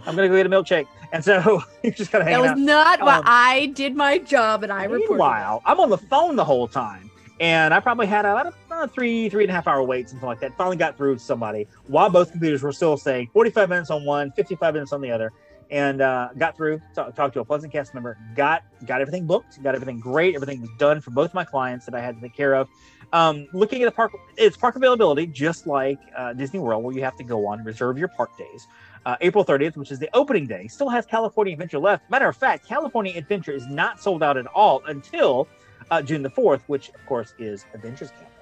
[0.06, 0.88] I'm gonna go get a milkshake.
[1.14, 2.38] And so you just gotta hang out.
[2.38, 2.58] that was out.
[2.60, 5.10] not why Um, I did my job and I reported.
[5.10, 8.53] Meanwhile, I'm on the phone the whole time, and I probably had about a,
[8.84, 10.55] a three, three and a half hour wait, something like that.
[10.58, 14.31] Finally got through to somebody while both computers were still saying 45 minutes on one,
[14.34, 15.31] 55 minutes on the other,
[15.72, 16.82] and uh, got through.
[16.94, 20.62] Talk, talked to a Pleasant cast member, got got everything booked, got everything great, everything
[20.62, 22.70] was done for both my clients that I had to take care of.
[23.14, 27.03] Um, looking at the park, it's park availability, just like uh, Disney World, where you
[27.03, 28.68] have to go on reserve your park days.
[29.06, 32.10] Uh, April 30th, which is the opening day, still has California Adventure left.
[32.10, 35.48] Matter of fact, California Adventure is not sold out at all until
[35.92, 38.37] uh, June the 4th, which of course is Avengers Campus.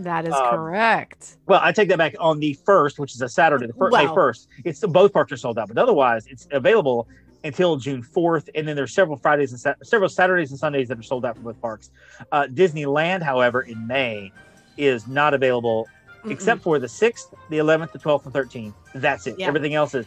[0.00, 1.36] That is Um, correct.
[1.46, 4.06] Well, I take that back on the first, which is a Saturday, the first, May
[4.06, 4.46] 1st.
[4.64, 7.06] It's both parks are sold out, but otherwise it's available
[7.44, 8.48] until June 4th.
[8.54, 11.36] And then there's several Fridays and Sat- several Saturdays and Sundays that are sold out
[11.36, 11.90] for both parks.
[12.32, 14.32] Uh, Disneyland, however, in May
[14.78, 15.86] is not available
[16.24, 16.30] Mm-mm.
[16.30, 18.74] except for the 6th, the 11th, the 12th, and 13th.
[18.94, 19.38] That's it.
[19.38, 19.48] Yeah.
[19.48, 20.06] Everything else is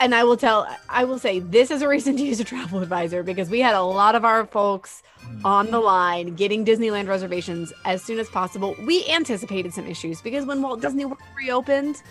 [0.00, 2.80] and I will tell, I will say, this is a reason to use a travel
[2.82, 5.42] advisor because we had a lot of our folks Mm.
[5.44, 8.76] on the line getting Disneyland reservations as soon as possible.
[8.84, 12.02] We anticipated some issues because when Walt Disney World reopened,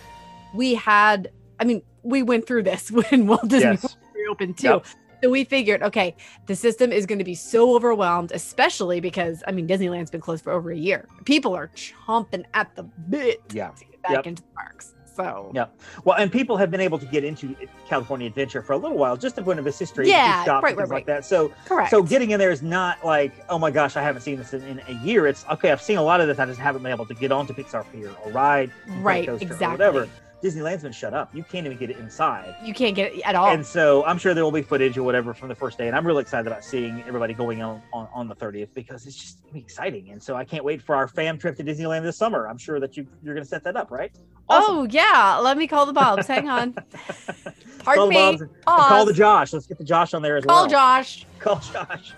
[0.52, 3.82] we had, I mean, we went through this when Walt Disney Yes.
[3.84, 4.66] World reopened too.
[4.66, 4.86] Yep.
[5.22, 6.16] So we figured, okay,
[6.46, 10.42] the system is going to be so overwhelmed, especially because, I mean, Disneyland's been closed
[10.42, 11.06] for over a year.
[11.24, 13.68] People are chomping at the bit Yeah.
[13.70, 14.26] to get back Yep.
[14.26, 14.92] into the parks.
[15.14, 15.80] So, Yep.
[16.04, 17.54] Well, and people have been able to get into
[17.88, 20.62] California Adventure for a little while, just to point of its history, Yeah, gift shops
[20.64, 21.24] right, things right, like that.
[21.24, 21.90] So, correct.
[21.90, 24.62] so getting in there is not like, oh my gosh, I haven't seen this in,
[24.64, 25.26] in a year.
[25.28, 25.70] It's okay.
[25.70, 26.38] I've seen a lot of this.
[26.40, 29.52] I just haven't been able to get onto Pixar Pier or ride right, Coaster or
[29.52, 29.68] exactly.
[29.72, 30.08] whatever.
[30.44, 31.34] Disneyland's been shut up.
[31.34, 32.54] You can't even get it inside.
[32.62, 33.46] You can't get it at all.
[33.50, 35.86] And so I'm sure there will be footage or whatever from the first day.
[35.88, 39.16] And I'm really excited about seeing everybody going on on, on the 30th because it's
[39.16, 40.10] just exciting.
[40.10, 42.46] And so I can't wait for our fam trip to Disneyland this summer.
[42.46, 44.12] I'm sure that you you're going to set that up, right?
[44.50, 44.76] Awesome.
[44.76, 46.26] Oh yeah, let me call the Bobs.
[46.26, 46.74] Hang on.
[47.78, 48.16] Pardon call the me.
[48.16, 48.88] Bobs and- and Pause.
[48.88, 49.52] call the Josh.
[49.54, 50.64] Let's get the Josh on there as Call well.
[50.64, 51.26] Call Josh.
[51.38, 52.12] Call Josh.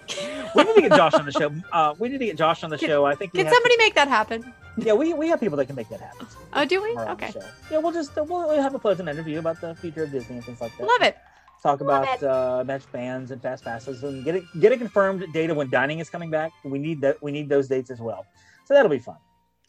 [0.56, 1.52] we need to get Josh on the show.
[1.72, 3.04] Uh, we need to get Josh on the Can- show.
[3.04, 4.52] I think Can somebody make that happen?
[4.76, 6.26] To, yeah, we, we have people that can make that happen.
[6.52, 6.94] Oh, do we?
[6.94, 7.40] We're on the Okay.
[7.70, 10.36] Yeah, we'll just uh, we'll, we'll have a pleasant interview about the future of Disney
[10.36, 10.86] and things like that.
[10.86, 11.16] Love it.
[11.62, 15.26] Talk Love about uh, match bands and fast passes and get it get a confirmed
[15.32, 16.52] date of when dining is coming back.
[16.64, 17.22] We need that.
[17.22, 18.26] We need those dates as well.
[18.64, 19.16] So that'll be fun.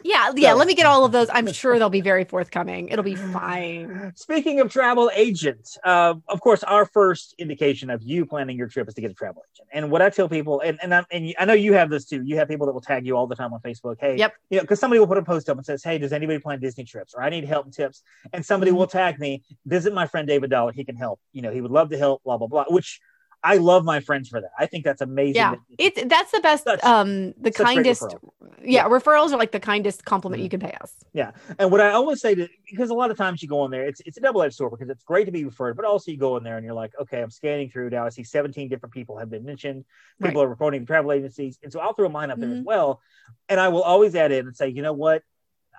[0.04, 0.52] Yeah, yeah.
[0.52, 1.28] So- Let me get all of those.
[1.32, 2.90] I'm sure they'll be very forthcoming.
[2.90, 4.12] It'll be fine.
[4.16, 8.88] Speaking of travel agents, uh, of course, our first indication of you planning your trip
[8.88, 9.68] is to get a travel agent.
[9.74, 12.22] And what I tell people, and and, I, and I know you have this too.
[12.24, 13.96] You have people that will tag you all the time on Facebook.
[14.00, 14.34] Hey, Yep.
[14.52, 16.60] you know, because somebody will put a post up and says, "Hey, does anybody plan
[16.60, 18.04] Disney trips?" Or I need help and tips.
[18.34, 18.76] And somebody Mhm.
[18.78, 20.72] will tag me, "Visit my friend David Dollar.
[20.74, 21.20] He can help.
[21.34, 22.66] You know, he would love to help." Blah blah blah.
[22.70, 23.00] Which
[23.48, 24.52] I love my friends for that.
[24.60, 25.36] I think that's amazing.
[25.36, 26.66] Yeah, it's that's the best.
[26.66, 28.02] Such- um, the kindest.
[28.02, 28.32] referral.
[28.64, 30.44] Yeah, referrals are like the kindest compliment Mhm.
[30.44, 30.94] you can pay us.
[31.14, 33.72] Yeah, and what I always say to because a lot of times you go in
[33.72, 36.12] there, it's it's a double edged sword because it's great to be referred, but also
[36.12, 38.06] you go in there and you're like, okay, I'm scanning through now.
[38.06, 39.86] I see 17 different people have been mentioned.
[40.22, 42.66] People are reporting to travel agencies, and so I'll throw mine up there as Mhm.
[42.66, 43.00] well.
[43.48, 45.24] And I will always add in and say, you know what,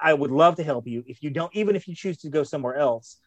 [0.01, 1.05] I would love to help you.
[1.07, 3.19] If you don't, even if you choose to go somewhere else,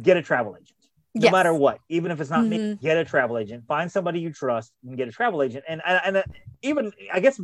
[0.00, 0.72] get a travel agent.
[1.16, 1.32] No Yes.
[1.32, 2.80] matter what, even if it's not me, Mhm.
[2.80, 3.64] get a travel agent.
[3.66, 5.64] Find somebody you trust and get a travel agent.
[5.66, 6.22] And and, and uh,
[6.60, 7.40] even I guess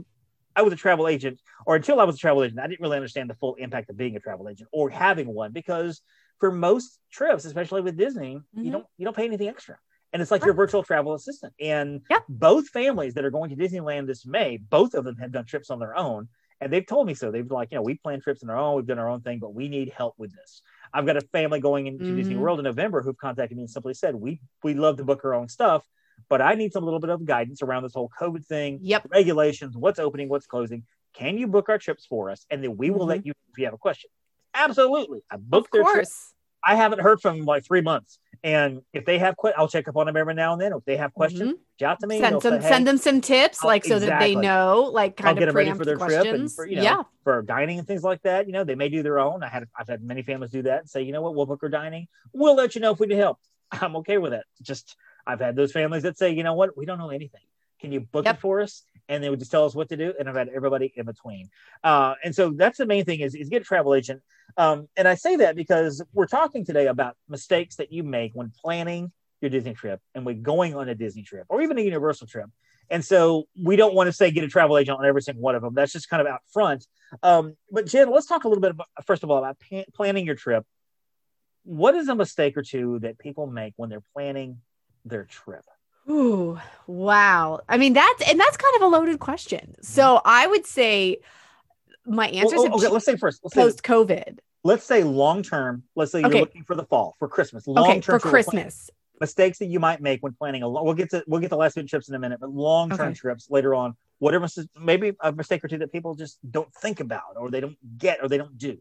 [0.54, 2.96] I was a travel agent, or until I was a travel agent, I didn't really
[2.96, 6.02] understand the full impact of being a travel agent or having one because
[6.38, 8.64] for most trips, especially with Disney, Mhm.
[8.64, 9.78] you don't you don't pay anything extra.
[10.12, 11.54] And it's like your virtual travel assistant.
[11.58, 12.18] And Yeah.
[12.28, 15.70] both families that are going to Disneyland this May, both of them have done trips
[15.70, 16.28] on their own.
[16.61, 17.30] And they've told me so.
[17.30, 19.38] They've like, you know, we plan trips on our own, we've done our own thing,
[19.38, 20.61] but we need help with this.
[20.94, 22.40] I've got a family going into Disney Mhm.
[22.40, 25.35] World in November who've contacted me and simply said, We we love to book our
[25.35, 25.87] own stuff,
[26.28, 29.07] but I need some little bit of guidance around this whole COVID thing Yep.
[29.11, 30.85] regulations, what's opening, what's closing.
[31.14, 32.46] Can you book our trips for us?
[32.50, 33.09] And then we will Mhm.
[33.09, 34.11] let you if you have a question.
[34.55, 35.22] Absolutely.
[35.31, 35.94] I Of booked their trip.
[35.94, 36.35] course.
[36.64, 38.18] I haven't heard from them in like three months.
[38.44, 40.72] And if they have que- I'll check up on them every now and then.
[40.72, 42.20] If they have questions, out to me.
[42.20, 42.40] Mm-hmm.
[42.40, 45.26] Send them say, send them some tips, I'll- like so that they know, like I'll
[45.26, 46.55] kind get of them ready for their trip and questions.
[46.55, 47.02] for, you know, yeah.
[47.22, 48.46] for dining and things like that.
[48.46, 49.42] You know, they may do their own.
[49.42, 51.61] I had I've had many families do that and say, you know what, we'll book
[51.62, 52.09] our dining.
[52.33, 53.38] We'll let you know if we need help.
[53.70, 54.44] I'm okay with that.
[54.61, 57.42] Just I've had those families that say, you know what, we don't know anything.
[57.82, 58.36] Can you book Yep.
[58.36, 58.84] it for us?
[59.08, 60.14] And they would just tell us what to do.
[60.18, 61.50] And I've had everybody in between.
[61.82, 64.22] Uh, and so that's the main thing is, is get a travel agent.
[64.56, 68.52] Um, and I say that because we're talking today about mistakes that you make when
[68.62, 72.28] planning your Disney trip and when going on a Disney trip or even a Universal
[72.28, 72.48] trip.
[72.88, 75.56] And so we don't want to say get a travel agent on every single one
[75.56, 75.74] of them.
[75.74, 76.86] That's just kind of out front.
[77.22, 79.56] Um, but Jen, let's talk a little bit about, first of all, about
[79.94, 80.64] planning your trip.
[81.64, 84.58] What is a mistake or two that people make when they're planning
[85.04, 85.64] their trip?
[86.08, 87.60] Ooh, wow.
[87.68, 89.74] I mean, that's and that's kind of a loaded question.
[89.82, 91.18] So I would say
[92.04, 94.38] my answers Well, oh, okay, let's say first, let's say, post COVID.
[94.64, 95.84] let's say long term.
[95.94, 96.40] Let's say you're Okay.
[96.40, 97.66] looking for the fall for Christmas.
[97.66, 98.90] Long Okay, term for Christmas.
[99.20, 100.84] mistakes that you might make when planning a long.
[100.84, 103.10] We'll get to we'll get to last minute trips in a minute, but long term
[103.10, 103.14] Okay.
[103.14, 103.96] trips later on.
[104.18, 104.46] Whatever,
[104.80, 108.22] maybe a mistake or two that people just don't think about, or they don't get,
[108.22, 108.78] or they don't do.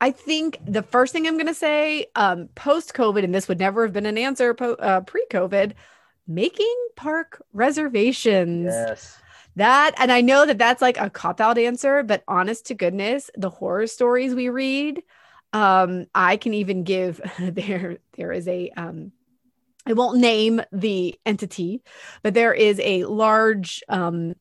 [0.00, 3.58] I think the first thing I'm going to say, um, post COVID, and this would
[3.58, 5.72] never have been an answer po- uh, pre COVID,
[6.26, 8.66] making park reservations.
[8.66, 9.18] Yes.
[9.56, 13.30] That, and I know that that's like a cop out answer, but honest to goodness,
[13.36, 15.02] the horror stories we read,
[15.52, 19.12] um, I can even give there, there is a, um,
[19.86, 21.82] I won't name the entity,
[22.22, 24.34] but there is a large, um,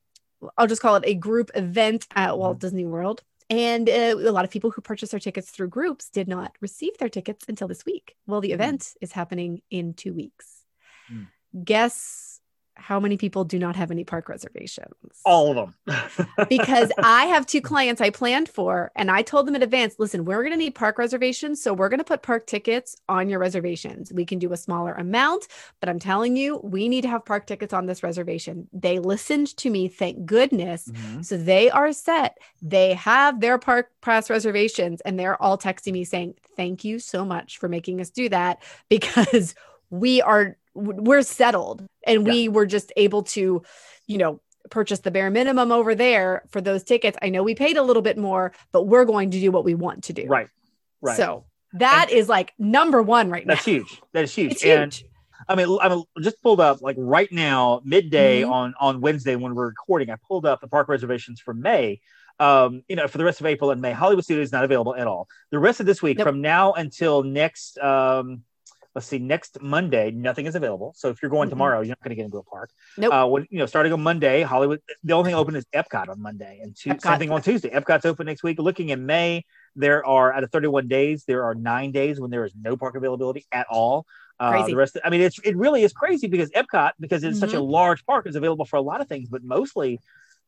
[0.58, 3.22] I'll just call it a group event at Walt Disney World.
[3.50, 6.98] And uh, a lot of people who purchased their tickets through groups did not receive
[6.98, 8.16] their tickets until this week.
[8.26, 8.54] Well, the Mm.
[8.56, 10.64] event is happening in two weeks.
[11.12, 11.28] Mm.
[11.64, 12.34] Guess
[12.76, 14.94] how many people do not have any park reservations?
[15.26, 16.28] All of them.
[16.50, 20.26] because I have two clients I planned for, and I told them in advance listen,
[20.26, 21.62] we're going to need park reservations.
[21.62, 24.12] So we're going to put park tickets on your reservations.
[24.12, 25.48] We can do a smaller amount,
[25.80, 28.68] but I'm telling you, we need to have park tickets on this reservation.
[28.74, 30.90] They listened to me, thank goodness.
[30.90, 31.24] Mhm.
[31.24, 32.40] So they are set.
[32.62, 37.26] They have their park pass reservations, and they're all texting me saying, Thank you so
[37.26, 39.56] much for making us do that because
[39.90, 43.62] we are we're settled and we were just able to,
[44.08, 47.18] you know, purchase the bare minimum over there for those tickets.
[47.22, 49.76] I know we paid a little bit more, but we're going to do what we
[49.76, 50.26] want to do.
[50.26, 50.48] Right.
[51.02, 51.18] Right.
[51.18, 53.56] So that is like number one right now.
[53.56, 54.02] That's huge.
[54.14, 54.54] That is huge.
[54.54, 55.06] It's And huge.
[55.50, 58.52] I mean, I'm just pulled up like right now, midday Mhm.
[58.52, 60.10] on on Wednesday when we're recording.
[60.10, 62.00] I pulled up the park reservations for May.
[62.40, 64.96] Um, you know, for the rest of April and May, Hollywood Studios is not available
[64.96, 65.28] at all.
[65.52, 66.28] The rest of this week, Nope.
[66.28, 68.44] from now until next, um,
[68.96, 70.94] let's see, next Monday, nothing is available.
[70.96, 71.52] So if you're going Mm-mm.
[71.52, 72.70] tomorrow, you're not going to get into a park.
[72.98, 73.14] Nope.
[73.14, 74.82] Uh, when you know, starting on Monday, Hollywood.
[75.04, 77.70] The only thing open is Epcot on Monday, and tu- same thing on Tuesday.
[77.70, 78.60] Epcot's open next week.
[78.60, 82.46] Looking in May, there are out of 31 days, there are nine days when there
[82.46, 84.06] is no park availability at all.
[84.40, 84.72] Uh, Crazy.
[84.72, 87.58] the rest, I mean, it's it really is crazy because Epcot, because it's such a
[87.58, 87.70] Mhm.
[87.70, 90.00] large park, is available for a lot of things, but mostly,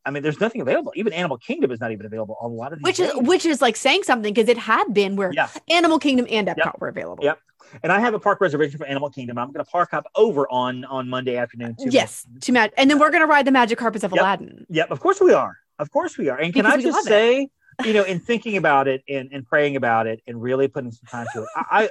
[0.06, 0.94] I mean, there's nothing available.
[0.96, 2.84] Even Animal Kingdom is not even available on a lot of these.
[2.84, 3.28] which is days.
[3.28, 5.50] which is like saying something because it had been where Yeah.
[5.70, 6.76] Animal Kingdom and Epcot Yep.
[6.80, 7.24] were available.
[7.24, 7.40] Yep.
[7.82, 9.38] and I have a park reservation for Animal Kingdom.
[9.40, 11.76] I'm going to park up over on on Monday afternoon.
[11.82, 11.90] too.
[11.90, 14.22] Yes, to match, and then we're gonna ride the magic carpets of Yep.
[14.22, 14.66] Aladdin.
[14.70, 15.58] Yep, of course we are.
[15.80, 16.38] Of course we are.
[16.38, 17.50] And can Because I just say,
[17.84, 21.08] you know, in thinking about it and, and praying about it and really putting some
[21.10, 21.90] time to it, I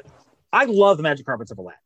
[0.53, 1.79] I, I love the magic carpets of Aladdin.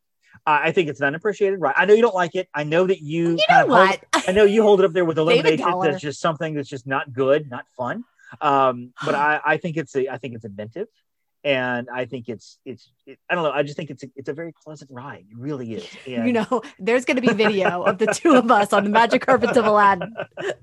[0.50, 1.74] I think it's an unappreciated right.
[1.76, 2.48] I know you don't like it.
[2.54, 3.30] I know that you.
[3.30, 4.04] You know hold- what?
[4.26, 5.80] I know you hold it up there with elimination.
[5.80, 8.04] That's just something that's just not good, not fun.
[8.40, 10.88] Um, but I, I think it's a, I think it's inventive,
[11.44, 13.52] and I think it's it's it, I don't know.
[13.52, 15.24] I just think it's a, it's a very pleasant ride.
[15.30, 15.86] It really is.
[16.06, 18.90] And You know, there's going to be video of the two of us on the
[18.90, 20.14] magic carpets of Aladdin.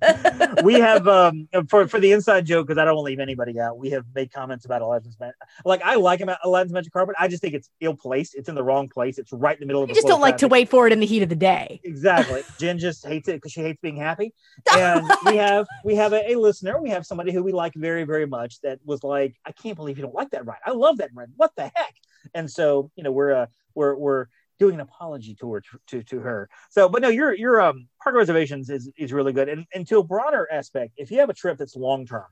[0.63, 3.59] we have um for for the inside joke because I don't want to leave anybody
[3.59, 3.77] out.
[3.77, 5.35] We have made comments about Aladdin's Magic.
[5.63, 7.15] Like I like him Aladdin's Magic Carpet.
[7.17, 8.35] I just think it's ill placed.
[8.35, 9.17] It's in the wrong place.
[9.17, 9.89] It's right in the middle of.
[9.89, 11.79] You just don't like to wait for it in the heat of the day.
[11.83, 12.43] Exactly.
[12.59, 14.33] Jen just hates it because she hates being happy.
[14.75, 16.81] And we have we have a, a listener.
[16.81, 19.97] We have somebody who we like very very much that was like, I can't believe
[19.97, 20.59] you don't like that ride.
[20.65, 21.29] I love that ride.
[21.35, 21.95] What the heck?
[22.33, 24.25] And so you know we're uh, we're we're
[24.57, 26.49] doing an apology tour to, to to her.
[26.69, 29.49] So, but no, your your um park reservations is is really good.
[29.49, 32.25] And and to a broader aspect, if you have a trip that's long term,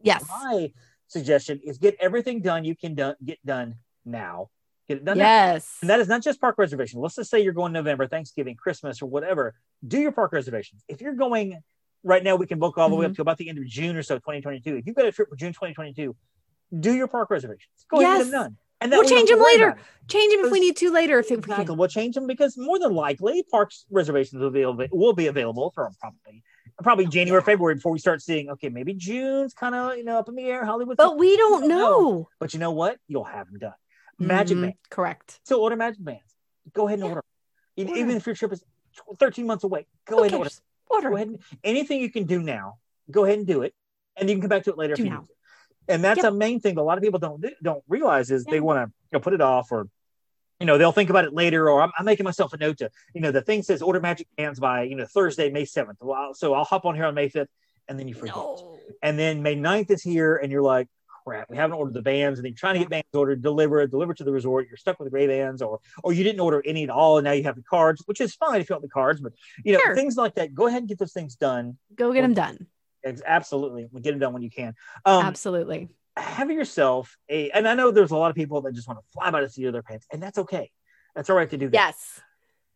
[0.00, 0.24] Yes.
[0.28, 0.72] my
[1.08, 4.48] suggestion is get everything done you can done get done now.
[4.88, 5.24] Get it done now.
[5.24, 5.78] Yes.
[5.80, 7.00] And that is not just park reservation.
[7.00, 9.54] Let's just say you're going November, Thanksgiving, Christmas, or whatever.
[9.86, 10.84] Do your park reservations.
[10.88, 11.60] If you're going
[12.02, 13.12] right now, we can book all the way Mm-hmm.
[13.12, 14.76] up to about the end of June or so, 2022.
[14.76, 16.16] If you've got a trip for June 2022,
[16.78, 17.86] do your park reservations.
[17.90, 18.26] Go ahead and Yes.
[18.26, 18.56] get them done.
[18.80, 19.76] And We'll way you don't change them later.
[20.08, 21.18] Change them if we need to later.
[21.20, 21.66] If, if we Exactly.
[21.66, 21.76] can.
[21.76, 25.70] We'll change them because more than likely parks reservations will be available, will be available
[25.72, 26.42] for probably
[26.82, 28.50] probably January, February before we start seeing.
[28.50, 30.64] Okay, maybe June's kind of you know up in the air.
[30.64, 31.76] Hollywood, But we don't don't know.
[31.78, 32.28] know.
[32.40, 32.98] but you know what?
[33.06, 33.74] You'll have them done.
[34.18, 34.62] Magic Mhm.
[34.62, 34.74] Band.
[34.90, 35.38] Correct.
[35.44, 36.34] So order Magic Bands.
[36.72, 37.14] Go ahead and Yeah.
[37.14, 37.24] order.
[37.76, 38.00] Even, Order.
[38.00, 38.64] even if your trip is
[39.18, 40.50] 13 months away, go Who ahead and order.
[40.90, 41.08] Order.
[41.10, 42.78] Go ahead and anything you can do now,
[43.10, 43.74] go ahead and do it,
[44.16, 45.20] and you can come back to it later Do if you now.
[45.20, 45.32] need to.
[45.88, 46.32] And that's Yep.
[46.32, 48.78] a main thing that a lot of people don't do- don't realize is they want
[48.78, 49.88] to you know, put it off or
[50.60, 52.90] you know they'll think about it later or I'm, I'm making myself a note to
[53.14, 56.16] you know the thing says order magic bands by you know thursday may 7th well,
[56.16, 57.48] I'll- so i'll hop on here on may 5th
[57.88, 58.78] and then you forget No.
[59.02, 60.86] and then may 9th is here and you're like
[61.24, 63.90] crap we haven't ordered the bands and then you're trying to get bands ordered delivered
[63.90, 66.62] delivered to the resort you're stuck with the gray bands or or you didn't order
[66.64, 68.82] any at all and now you have the cards which is fine if you want
[68.82, 69.32] the cards but
[69.64, 69.96] you know Sure.
[69.96, 72.66] things like that go ahead and get those things done Go get them done.
[73.26, 74.74] Absolutely get them done when you can
[75.06, 75.88] um Absolutely.
[76.16, 79.04] have yourself a and i know there's a lot of people that just want to
[79.12, 80.70] fly by the seat of their pants and that's okay
[81.14, 82.20] that's all right to do that Yes.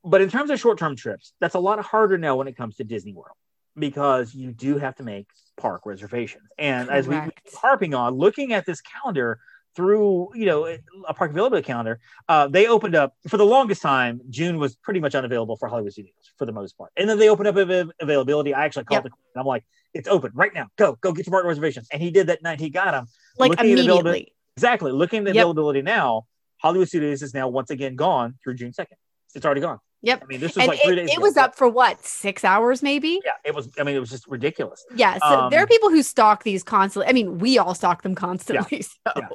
[0.05, 2.85] but in terms of short-term trips that's a lot harder now when it comes to
[2.85, 3.37] disney world
[3.77, 7.55] because you do have to make park reservations and as we Correct.
[7.55, 9.39] harping on looking at this calendar
[9.77, 14.21] through you know a park availability calendar uh, they opened up for the longest time
[14.31, 17.29] june was pretty much unavailable for hollywood studios for the most part and then they
[17.29, 19.13] opened up av- availability i actually called Yep.
[19.13, 22.01] the and i'm like it's open right now go go get your park reservations and
[22.03, 23.07] he did that night he got them
[23.39, 24.33] Like Looking immediately.
[24.57, 24.91] Exactly.
[24.91, 25.43] Looking at the Yep.
[25.43, 26.25] availability now,
[26.63, 28.97] Hollywood Studios is now once again gone through June 2nd.
[29.35, 29.81] It's already gone.
[30.01, 30.23] Yep.
[30.23, 31.23] I mean, this was And like three it, days it ago.
[31.23, 33.21] was up for what, six hours maybe?
[33.23, 33.69] Yeah, it was.
[33.79, 34.83] I mean, it was just ridiculous.
[34.95, 35.19] Yeah.
[35.19, 37.07] So there are Um, people who stock these constantly.
[37.11, 38.81] I mean, we all stock them constantly.
[39.07, 39.29] So Yeah.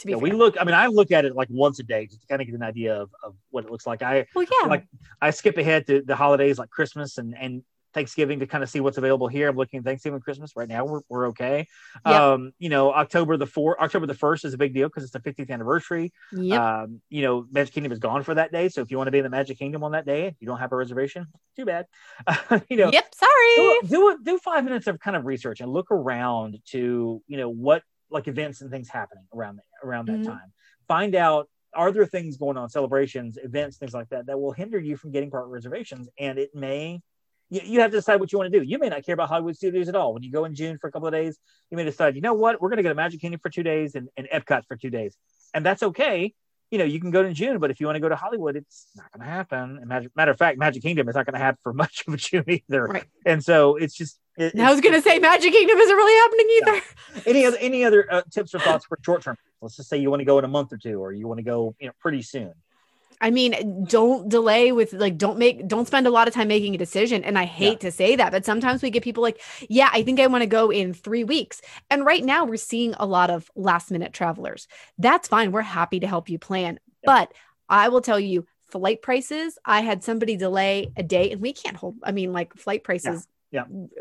[0.00, 0.56] To be Yeah, we look.
[0.60, 2.54] I mean, I look at it like once a day just to kind of get
[2.54, 4.02] an idea of, of what it looks like.
[4.02, 4.68] I well, yeah.
[4.68, 4.86] like
[5.20, 8.80] I skip ahead to the holidays like Christmas and and Thanksgiving to kind of see
[8.80, 9.48] what's available here.
[9.48, 10.84] I'm looking at Thanksgiving, Christmas right now.
[10.84, 11.66] We're, we're okay.
[12.06, 12.14] Yep.
[12.14, 15.12] Um, you know, October the four, October the first is a big deal because it's
[15.12, 16.12] the 50th anniversary.
[16.32, 16.60] yep.
[16.60, 18.68] Um, you know, Magic Kingdom is gone for that day.
[18.68, 20.58] So if you want to be in the Magic Kingdom on that day, you don't
[20.58, 21.86] have a reservation, too bad.
[22.68, 23.12] you know, yep.
[23.14, 23.56] Sorry.
[23.56, 27.48] do, do do five minutes of kind of research and look around to you know
[27.48, 30.26] what like events and things happening around the, around that Mhm.
[30.26, 30.52] time.
[30.88, 34.78] Find out are there things going on, celebrations, events, things like that that will hinder
[34.78, 37.00] you from getting park reservations, and it may.
[37.48, 38.64] You, you have to decide what you want to do.
[38.64, 40.14] You may not care about Hollywood Studios at all.
[40.14, 41.38] When you go in June for a couple of days,
[41.70, 43.64] you may decide, you know what, we're going to go to Magic Kingdom for two
[43.64, 45.16] days and, and Epcot for two days,
[45.54, 46.34] and that's okay
[46.70, 48.56] you know, you can go to June, but if you want to go to Hollywood,
[48.56, 49.78] it's not going to happen.
[49.80, 52.44] And matter, of fact, Magic Kingdom is not going to happen for much of June
[52.46, 52.84] either.
[52.84, 53.04] Right.
[53.26, 54.18] And so it's just.
[54.36, 57.26] It, I was gonna say Magic Kingdom isn't really happening either.
[57.30, 59.36] any other any other uh, tips or thoughts for short term?
[59.60, 61.38] Let's just say you want to go in a month or two, or you want
[61.38, 62.54] to go, you know, pretty soon.
[63.20, 66.74] I mean, don't delay with like don't make don't spend a lot of time making
[66.74, 67.22] a decision.
[67.22, 70.20] And I hate to say that, but sometimes we get people like, yeah, I think
[70.20, 71.60] I want to go in three weeks.
[71.90, 74.68] And right now we're seeing a lot of last minute travelers.
[74.96, 75.52] That's fine.
[75.52, 76.80] We're happy to help you plan.
[77.04, 77.32] But
[77.68, 81.76] I will tell you, flight prices, I had somebody delay a day and we can't
[81.76, 83.32] hold, I mean, like flight prices Yeah.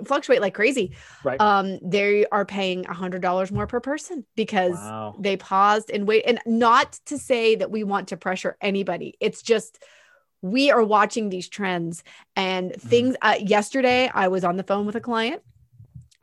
[0.06, 0.96] Fluctuate like crazy.
[1.24, 1.40] Right.
[1.42, 5.16] Um, they are paying a hundred dollars more per person because Wow.
[5.20, 9.42] they paused and wait and not to say that we want to pressure anybody it's
[9.42, 9.84] just
[10.42, 12.04] we are watching these trends
[12.36, 12.88] and Mm-hmm.
[12.90, 15.42] things uh, yesterday i was on the phone with a client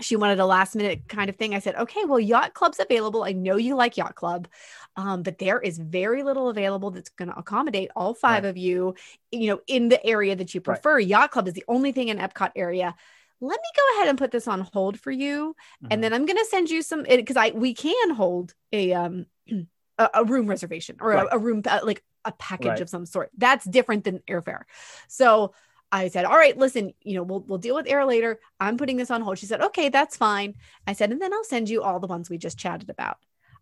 [0.01, 3.25] she wanted a last minute kind of thing i said okay well yacht club's available
[3.25, 4.49] i know you like yacht club
[4.97, 8.49] um, but there is very little available that's going to accommodate all five Right.
[8.51, 8.95] of you
[9.31, 10.81] you know in the area that you Right.
[10.81, 12.95] prefer yacht club is the only thing in epcot area
[13.41, 15.89] let me go ahead and put this on hold for you Mhm.
[15.91, 19.27] and then i'm going to send you some because i we can hold a um
[19.99, 21.29] a, a room reservation or Right.
[21.31, 22.81] a, a room uh, like a package Right.
[22.81, 24.63] of some sort that's different than airfare
[25.09, 25.53] so
[25.93, 28.97] i said all right listen you know we'll, we'll deal with air later i'm putting
[28.97, 30.55] this on hold she said okay that's fine
[30.87, 33.19] i said and then i'll send you all the ones we just chatted about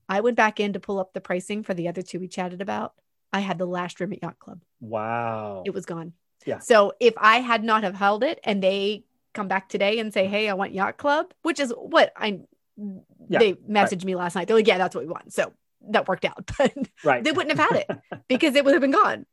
[0.08, 2.62] i went back in to pull up the pricing for the other two we chatted
[2.62, 2.94] about
[3.32, 5.62] i had the last room at yacht club wow.
[5.66, 6.12] it was gone.
[6.46, 6.58] Yeah.
[6.58, 10.26] So if I had not have held it and they come back today and say,
[10.26, 12.40] "Hey, I want yacht club," which is what I
[12.76, 14.48] Yeah, they messaged me last night.
[14.48, 15.52] They're like, "Yeah, that's what we want." So
[15.90, 16.72] that worked out, but
[17.04, 17.22] right.
[17.22, 19.26] they wouldn't have had it because it would have been gone.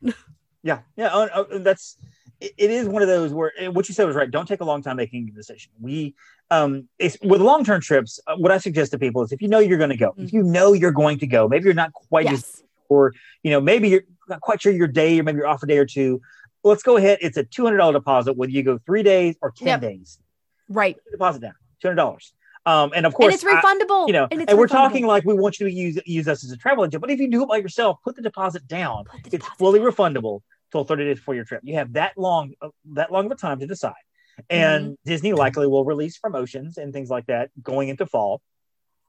[0.64, 1.10] Yeah, yeah.
[1.12, 1.98] Oh, oh, that's
[2.40, 4.30] it, it is one of those where eh, what you said was right.
[4.30, 5.72] Don't take a long time making a decision.
[5.80, 6.16] We
[6.50, 8.20] um it's with long term trips.
[8.28, 10.34] Uh, what I suggest to people is if you know you're going to go, if
[10.34, 13.90] you know you're going to go, maybe you're not quite as or you know maybe
[13.90, 16.22] you're not quite sure your day or maybe you're off a day or two.
[16.64, 17.20] Let's go ahead.
[17.22, 19.82] It's a two hundred dollar deposit whether you go three days or ten Yep.
[19.82, 20.20] days.
[20.70, 20.98] Right.
[21.12, 22.34] Deposit down two hundred dollars.
[22.66, 24.06] Um, and of course, and it's I- refundable.
[24.06, 26.52] you know, and, and, we're talking like we want you to use use us as
[26.52, 27.02] a travel agent.
[27.02, 29.06] But if you do it by yourself, put the deposit down.
[29.06, 29.92] The It's deposit fully down.
[29.92, 31.62] refundable till 30 days before your trip.
[31.64, 33.94] You have that long uh, that long of a time to decide.
[34.50, 34.94] And Mm-hmm.
[35.10, 38.42] Disney likely will release promotions and things like that going into fall.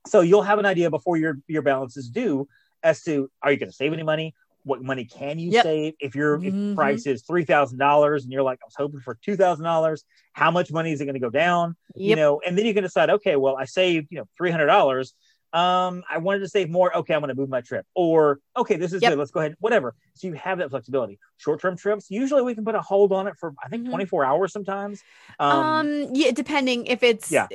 [0.07, 2.49] So you'll have an idea before your your balance is due
[2.83, 4.35] as to are you going to save any money?
[4.65, 5.63] What money can you Yep.
[5.65, 6.71] save if your if Mhm.
[6.71, 9.65] the price is three thousand dollars and you're like I was hoping for two thousand
[9.65, 10.05] dollars?
[10.33, 11.77] How much money is it going to go down?
[11.95, 14.67] you know, and then you can decide, okay, well, I saved, you know, three hundred
[14.67, 15.15] dollars.
[15.53, 16.97] Um, I wanted to save more.
[16.97, 19.11] Okay, I'm going to move my trip, or okay, this is Yep.
[19.11, 19.19] good.
[19.19, 19.95] Let's go ahead, whatever.
[20.15, 21.19] So you have that flexibility.
[21.37, 23.91] Short-term trips, usually we can put a hold on it for I think Mhm.
[23.91, 25.03] 24 hours sometimes.
[25.39, 27.49] Um, Um, yeah, depending if it's Yeah.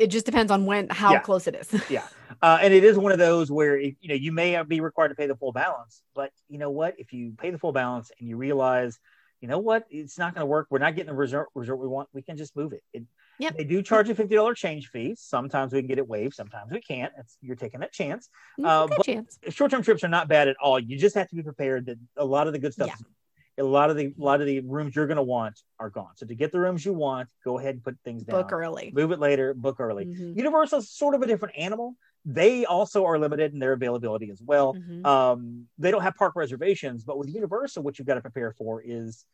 [0.00, 1.20] It, just depends on when how Yeah.
[1.20, 1.68] close it is.
[1.90, 2.04] Yeah,
[2.42, 5.14] uh, and it is one of those where you know you may be required to
[5.14, 6.94] pay the full balance, but you know what?
[6.98, 8.98] If you pay the full balance and you realize,
[9.40, 10.66] you know what, it's not going to work.
[10.70, 12.08] We're not getting the resort resort we want.
[12.12, 12.82] We can just move it.
[12.92, 13.04] it
[13.38, 13.56] Yep.
[13.56, 15.14] They do charge a fifty dollar change fee.
[15.16, 16.34] Sometimes we can get it waived.
[16.34, 17.10] Sometimes we can't.
[17.18, 18.28] It's, you're taking that chance.
[18.62, 19.38] Uh, chance.
[19.48, 20.78] Short-term trips are not bad at all.
[20.78, 23.06] You just have to be prepared that a lot of the good stuff, Yeah.
[23.60, 26.10] A lot of the a lot of the rooms you're going to want are gone.
[26.16, 28.42] So to get the rooms you want, go ahead and put things down.
[28.42, 28.90] Book early.
[28.94, 29.54] Move it later.
[29.54, 30.06] Book early.
[30.06, 30.36] Mhm.
[30.36, 31.94] Universal's sort of a different animal.
[32.24, 34.74] They also are limited in their availability as well.
[34.74, 35.06] Mhm.
[35.06, 38.82] Um, they don't have park reservations, but with Universal, what you've got to prepare for
[38.82, 39.24] is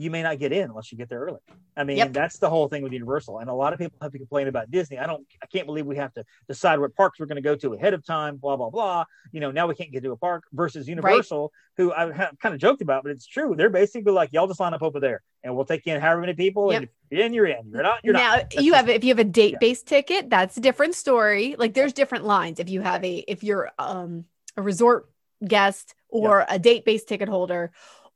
[0.00, 1.40] you may not get in unless you get there early.
[1.76, 2.12] I mean, Yep.
[2.12, 3.40] that's the whole thing with Universal.
[3.40, 4.98] And a lot of people have to complain about Disney.
[4.98, 7.54] I don't, I can't believe we have to decide what parks we're going to go
[7.56, 9.04] to ahead of time, blah, blah, blah.
[9.32, 12.54] You know, now we can't get to a park versus Universal, who I have kind
[12.54, 13.54] of joked about, but it's true.
[13.56, 16.34] They're basically like, y'all just line up over there and we'll take in however many
[16.34, 16.70] people.
[16.70, 17.70] And if you're in, you're in.
[17.70, 18.54] You're not, you're now not.
[18.62, 21.92] you have if you have a date based ticket that's a different story like there's
[21.92, 24.24] different lines if you have a if you're um
[24.56, 25.10] a resort
[25.46, 27.70] guest or a date based ticket holder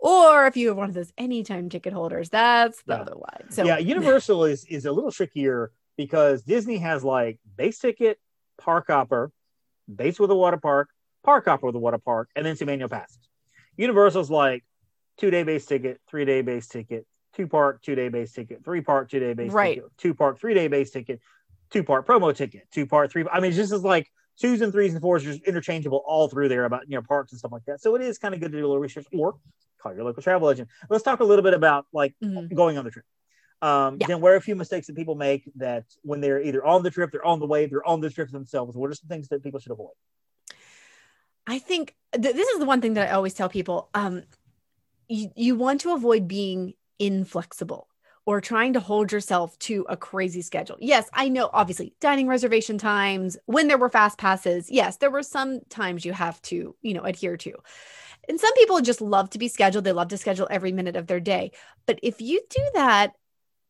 [0.04, 3.00] or if you have one of those anytime ticket holders that's the Yeah.
[3.00, 3.50] other one.
[3.50, 8.18] so yeah, Universal is is a little trickier because Disney has like base ticket,
[8.58, 9.32] park hopper,
[9.92, 10.90] base with a water park,
[11.24, 13.18] park hopper with a water park, and then some annual passes.
[13.76, 14.62] Universal's like
[15.16, 18.82] two day base ticket, three day base ticket, two park, two day base ticket, three
[18.82, 19.76] park, two day base Right.
[19.76, 21.20] ticket, two park, three day base ticket,
[21.70, 23.24] two part promo ticket, two part, three.
[23.32, 26.48] I mean, just as like twos and threes and fours are just interchangeable all through
[26.48, 27.80] there about you know parks and stuff like that.
[27.80, 29.36] So it is kind of good to do a little research or
[29.78, 30.68] call your local travel agent.
[30.88, 32.54] Let's talk a little bit about like Mhm.
[32.54, 33.04] going on the trip.
[33.62, 34.08] Um, Yeah.
[34.08, 36.90] Then, where are a few mistakes that people make that when they're either on the
[36.90, 38.76] trip, they're on the way, they're on the trip themselves?
[38.76, 39.92] What are some things that people should avoid?
[41.46, 43.88] I think th- this is the one thing that I always tell people.
[43.94, 44.22] Um,
[45.08, 47.88] you, you want to avoid being inflexible
[48.26, 50.76] or trying to hold yourself to a crazy schedule.
[50.80, 55.22] Yes, I know, obviously, dining reservation times, when there were fast passes, yes, there were
[55.22, 57.52] some times you have to, you know, adhere to.
[58.28, 59.84] And some people just love to be scheduled.
[59.84, 61.52] They love to schedule every minute of their day.
[61.86, 63.12] But if you do that,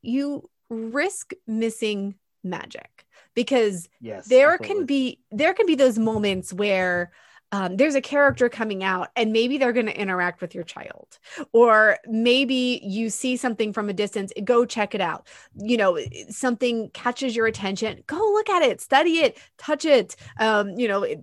[0.03, 4.59] you risk missing magic because Yes, there absolutely.
[4.59, 7.13] can be there can be those moments where
[7.55, 11.19] um, there's a character coming out and maybe they're going to interact with your child
[11.53, 15.27] or maybe you see something from a distance go check it out
[15.71, 15.99] you know
[16.31, 21.03] something catches your attention go look at it study it touch it um, you know
[21.05, 21.21] it,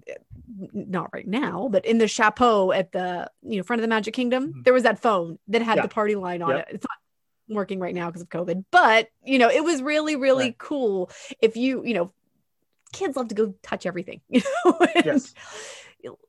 [0.73, 4.13] not right now but in the chapeau at the you know front of the magic
[4.13, 4.63] kingdom Mhm.
[4.63, 5.81] there was that phone that had Yeah.
[5.83, 6.59] the party line on Yep.
[6.69, 10.15] it it's not working right now because of covid but you know it was really
[10.15, 10.57] really Right.
[10.57, 11.09] cool
[11.41, 12.13] if you you know
[12.93, 15.33] kids love to go touch everything you know Yes.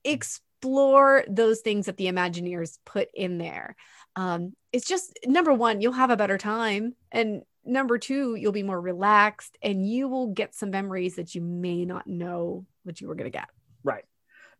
[0.05, 3.75] Explore those things that the imagineers put in there
[4.17, 8.63] um it's just number one you'll have a better time and number two you'll be
[8.63, 13.09] more relaxed and you will get some memories that you may not know that you
[13.09, 13.49] were going to get
[13.85, 14.05] Right.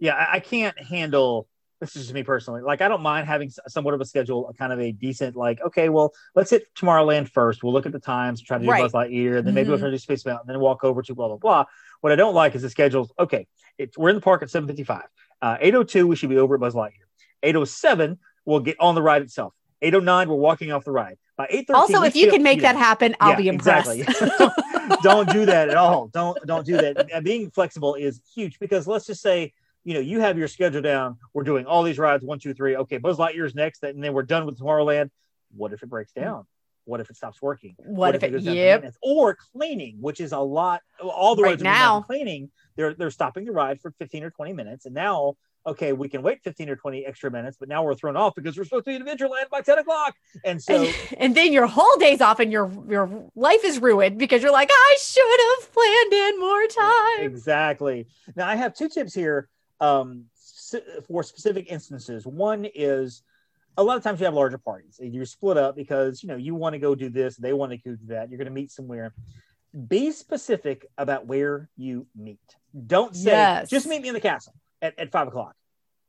[0.01, 1.47] Yeah, I, I can't handle
[1.81, 2.63] this is just me personally.
[2.63, 5.61] Like I don't mind having somewhat of a schedule, a kind of a decent like,
[5.61, 7.65] okay, well, let's hit Tomorrowland first.
[7.65, 8.81] We'll look at the times, try to do Right.
[8.83, 9.81] Buzz Lightyear, and then maybe we'll Mhm.
[9.81, 11.65] try to do Space Mountain, and then walk over to blah blah blah.
[12.03, 13.13] What I don't like is the schedules.
[13.19, 13.47] Okay,
[13.79, 15.05] it's we're in the park at 7:55.
[15.41, 17.07] Uh, 8:02 we should be over at Buzz Lightyear.
[17.43, 19.55] 8:07 we'll get on the ride itself.
[19.83, 21.17] 8:09 we're walking off the ride.
[21.37, 23.91] By 8:13 Also, if you can make that happen, I'll Yeah, be impressed.
[23.97, 24.49] exactly.
[25.03, 26.09] don't do that at all.
[26.09, 27.23] Don't don't do that.
[27.23, 29.53] Being flexible is huge because let's just say
[29.85, 31.19] you know you have your schedule down.
[31.33, 32.77] We're doing all these rides one, two, three.
[32.77, 35.11] Okay, Buzz Lightyear's next, and then we're done with Tomorrowland.
[35.57, 36.47] What if it breaks down?
[36.85, 37.75] What if it stops working?
[37.79, 38.31] what if it?
[38.31, 38.95] goes Yep.
[39.03, 40.83] Or cleaning, which is a lot.
[41.01, 42.01] All the Right rides are to now.
[42.03, 42.51] cleaning.
[42.77, 45.37] They're they're stopping the ride for fifteen or twenty minutes, and now.
[45.65, 48.59] Okay, we can wait 15 or 20 extra minutes, but now we're thrown off because
[48.59, 50.17] we're supposed to be in Adventureland by 10 o'clock.
[50.45, 54.19] And so and, and then your whole day's off and your your life is ruined
[54.19, 57.27] because you're like, I should have planned in more time.
[57.27, 58.09] Exactly.
[58.35, 59.49] Now I have two tips here
[59.81, 60.25] um,
[61.07, 62.27] for specific instances.
[62.27, 63.23] One is
[63.77, 66.37] a lot of times you have larger parties and you're split up because you know
[66.37, 68.31] you want to go do this, they want to go do that.
[68.31, 69.15] You're going to meet somewhere.
[69.89, 72.41] Be specific about where you meet.
[72.87, 73.71] Don't say Yes.
[73.71, 75.55] just meet me in the castle at, at five o'clock.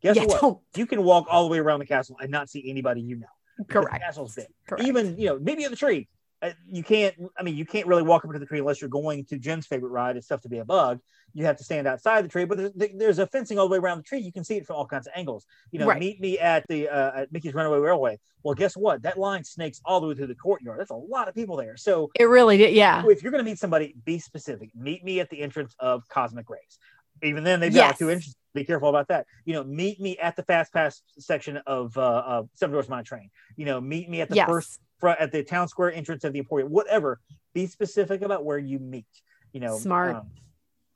[0.02, 0.42] Guess yeah, what?
[0.42, 3.16] don't You can walk all the way around the castle and not see anybody you
[3.18, 3.28] know.
[3.58, 4.84] because The castle's big correct.
[4.84, 6.10] even you know maybe in the tree
[6.42, 8.90] uh, you can't i mean you can't really walk up to the tree unless you're
[8.90, 11.00] going to jenn's favorite ride it's tough to be a bug
[11.34, 13.78] you have to stand outside the tree but there's, there's a fencing all the way
[13.78, 16.00] around the tree you can see it from all kinds of angles you know Right.
[16.00, 19.82] meet me at the uh, at mickey's runaway railway well guess what that line snakes
[19.86, 22.58] all the way through the courtyard that's a lot of people there so it really
[22.58, 22.74] did.
[22.74, 23.04] Yeah.
[23.08, 26.50] if you're going to meet somebody be specific meet me at the entrance of Cosmic
[26.50, 26.80] Ray's
[27.22, 28.00] even then they've got like Yes.
[28.00, 31.58] two entrances be careful about that you know meet me at the fast pass section
[31.66, 34.48] of uh, uh Seven Dwarfs Mine Train you know meet me at the yes.
[34.48, 37.20] first front at the town square entrance of the Emporium, whatever.
[37.54, 39.06] Be specific about where you meet.
[39.52, 40.16] You know, Smart.
[40.16, 40.28] um,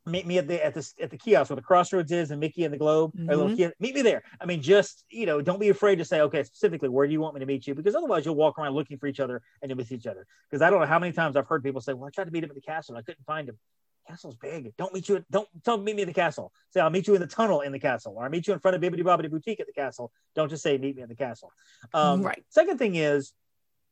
[0.07, 2.63] meet me at the at the at the kiosk where the crossroads is and Mickey
[2.63, 3.13] and the Globe.
[3.29, 4.23] or little meet me there.
[4.41, 7.21] I mean, just you know, don't be afraid to say, okay, specifically, where do you
[7.21, 7.75] want me to meet you?
[7.75, 10.25] Because otherwise, you'll walk around looking for each other and you'll miss each other.
[10.49, 12.31] Because I don't know how many times I've heard people say, well, I tried to
[12.31, 13.57] meet him at the castle, and I couldn't find him.
[14.07, 14.73] Castle's big.
[14.77, 15.17] Don't meet you.
[15.17, 16.53] At, don't don't meet me at the castle.
[16.71, 18.59] Say I'll meet you in the tunnel in the castle, or I'll meet you in
[18.59, 20.11] front of Bibbidi Bobbidi Boutique at the castle.
[20.35, 21.51] Don't just say meet me at the castle.
[21.93, 22.45] Um, Right.
[22.49, 23.33] Second thing is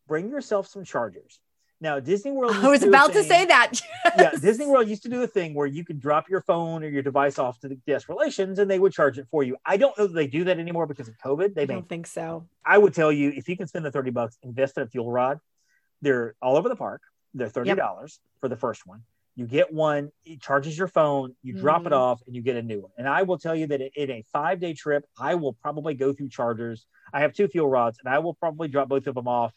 [0.08, 1.40] bring yourself some chargers.
[1.82, 2.56] Now Disney World.
[2.56, 3.74] I was about to say that.
[4.18, 6.88] Yeah, Disney World used to do a thing where you could drop your phone or
[6.88, 9.58] your device off to the guest relations, and they would charge it for you.
[9.66, 11.54] I don't know that they do that anymore because of COVID.
[11.54, 12.48] They don't think so.
[12.66, 15.12] I would tell you if you can spend the thirty bucks, invest in a fuel
[15.12, 15.40] rod.
[16.02, 17.02] They're all over the park.
[17.34, 19.02] They're thirty dollars for the first one.
[19.38, 21.98] You get one, it charges your phone, you drop it Mhm.
[21.98, 22.92] off, and you get a new one.
[22.98, 26.14] And I will tell you that in a five day trip, I will probably go
[26.14, 26.86] through chargers.
[27.12, 29.54] I have two fuel rods, and I will probably drop both of them off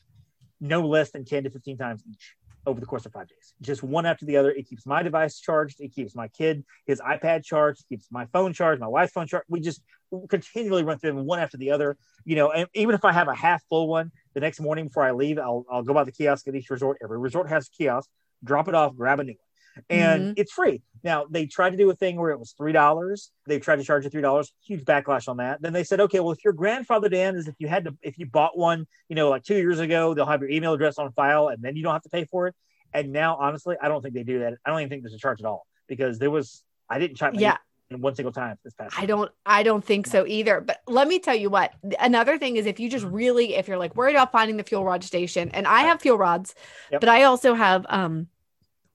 [0.61, 2.35] no less than 10 to 15 times each
[2.67, 3.55] over the course of five days.
[3.63, 4.51] Just one after the other.
[4.51, 5.81] It keeps my device charged.
[5.81, 9.47] It keeps my kid, his iPad charged, keeps my phone charged, my wife's phone charged.
[9.49, 9.83] We just
[10.29, 11.97] continually run through them one after the other.
[12.25, 15.05] You know, and even if I have a half full one, the next morning before
[15.05, 16.99] I leave, I'll, I'll go by the kiosk at each resort.
[17.03, 18.09] Every resort has a kiosk,
[18.45, 19.48] drop it off, grab a new one.
[19.91, 20.83] And it's free.
[21.05, 23.31] Now they tried to do a thing where it was three dollars.
[23.47, 24.53] They tried to charge you three dollars.
[24.65, 25.63] Huge backlash on that.
[25.63, 28.19] Then they said, okay, well, if your grandfather Dan is if you had to, if
[28.19, 31.13] you bought one, you know, like two years ago, they'll have your email address on
[31.13, 32.55] file, and then you don't have to pay for it.
[32.93, 34.55] And now, honestly, I don't think they do that.
[34.65, 36.63] I don't even think there's a charge at all because there was.
[36.91, 37.31] I didn't try.
[37.33, 37.59] Yeah.
[37.91, 38.95] In one single time this past.
[38.99, 40.61] I don't I don't think so either.
[40.61, 41.73] But let me tell you what.
[41.99, 44.85] Another thing is if you just really if you're like worried about finding the fuel
[44.85, 46.55] rod station and I have fuel rods,
[46.91, 47.01] Yep.
[47.01, 48.27] but I also have um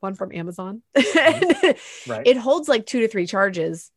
[0.03, 0.83] one from Amazon.
[2.05, 2.27] Right.
[2.27, 3.89] it holds like 2 to 3 charges.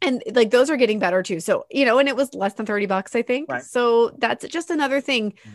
[0.00, 1.40] And like those are getting better too.
[1.40, 3.50] So, you know, and it was less than 30 bucks, I think.
[3.50, 3.62] Right.
[3.64, 5.32] So that's just another thing.
[5.32, 5.50] Mhm.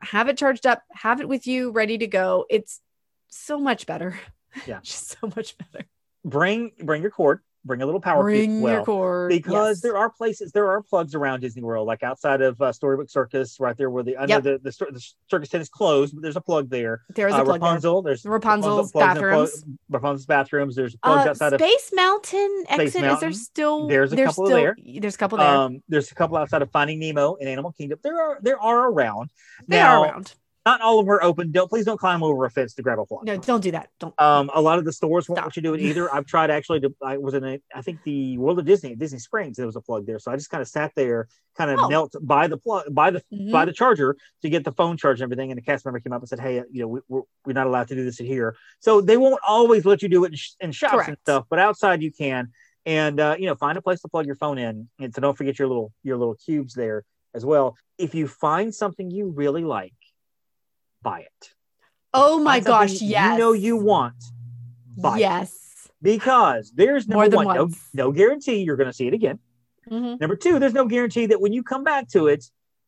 [0.00, 2.44] Have it charged up, have it with you ready to go.
[2.50, 2.80] It's
[3.28, 4.18] so much better.
[4.66, 4.80] Yeah.
[4.82, 5.86] just so much better.
[6.24, 7.40] bring bring your cord.
[7.64, 8.22] Bring a little power.
[8.22, 8.60] Bring.
[8.60, 9.28] Well, your cord.
[9.30, 9.80] because Yes.
[9.82, 13.58] there are places there are plugs around Disney World, like outside of uh, Storybook Circus,
[13.60, 14.42] right there where the under Yep.
[14.44, 17.02] the, the the circus tent is closed, but there's a plug there.
[17.14, 17.68] there's a uh, plug there.
[17.68, 19.50] Rapunzel, there's Rapunzel's and bathrooms.
[19.50, 20.76] plug- Rapunzel's bathrooms.
[20.76, 23.02] There's plugs Uh, outside of Space Mountain exit.
[23.04, 23.88] Is there still?
[23.88, 24.76] There's a couple still, there.
[25.00, 25.46] There's a couple there.
[25.48, 25.82] um.
[25.88, 27.98] There's a couple outside of Finding Nemo and Animal Kingdom.
[28.02, 29.30] There are there are around.
[29.66, 30.34] they now, are around.
[30.68, 31.50] Not all of them are open.
[31.50, 33.24] Don't please don't climb over a fence to grab a plug.
[33.24, 33.88] No, don't do that.
[34.00, 34.14] Don't.
[34.20, 35.46] Um, a lot of the stores won't Stop.
[35.46, 36.12] let you do it either.
[36.14, 36.94] I've tried actually to.
[37.02, 37.58] I was in a.
[37.74, 39.56] I think the World of Disney, Disney Springs.
[39.56, 41.88] There was a plug there, so I just kind of sat there, kind of Oh.
[41.88, 43.50] knelt by the plug, by the Mhm.
[43.50, 45.50] by the charger to get the phone charged and everything.
[45.50, 47.66] And the cast member came up and said, "Hey, you know, we, we're we're not
[47.66, 50.36] allowed to do this in here." So they won't always let you do it in,
[50.36, 52.52] sh- in shops and stuff, but outside you can.
[52.84, 55.36] And uh, you know, find a place to plug your phone in, and so don't
[55.36, 57.04] forget your little your little cubes there
[57.34, 57.76] as well.
[57.98, 59.92] If you find something you really like,
[61.10, 61.50] buy it.
[62.14, 63.00] oh my gosh!
[63.00, 63.32] Yes.
[63.32, 64.16] You know you want.
[64.96, 65.88] Buy it Yes.
[66.02, 69.38] because there's number one, no, no guarantee you're going to see it again.
[69.90, 70.20] Mhm.
[70.20, 72.44] Number two, there's no guarantee that when you come back to it,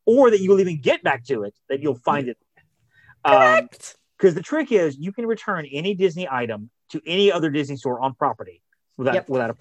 [0.06, 2.38] or that you will even get back to it, that you'll find it.
[3.24, 3.96] Um, Correct.
[4.18, 8.00] Because the trick is, you can return any Disney item to any other Disney store
[8.00, 8.62] on property
[8.98, 9.28] without Yep.
[9.30, 9.56] without a.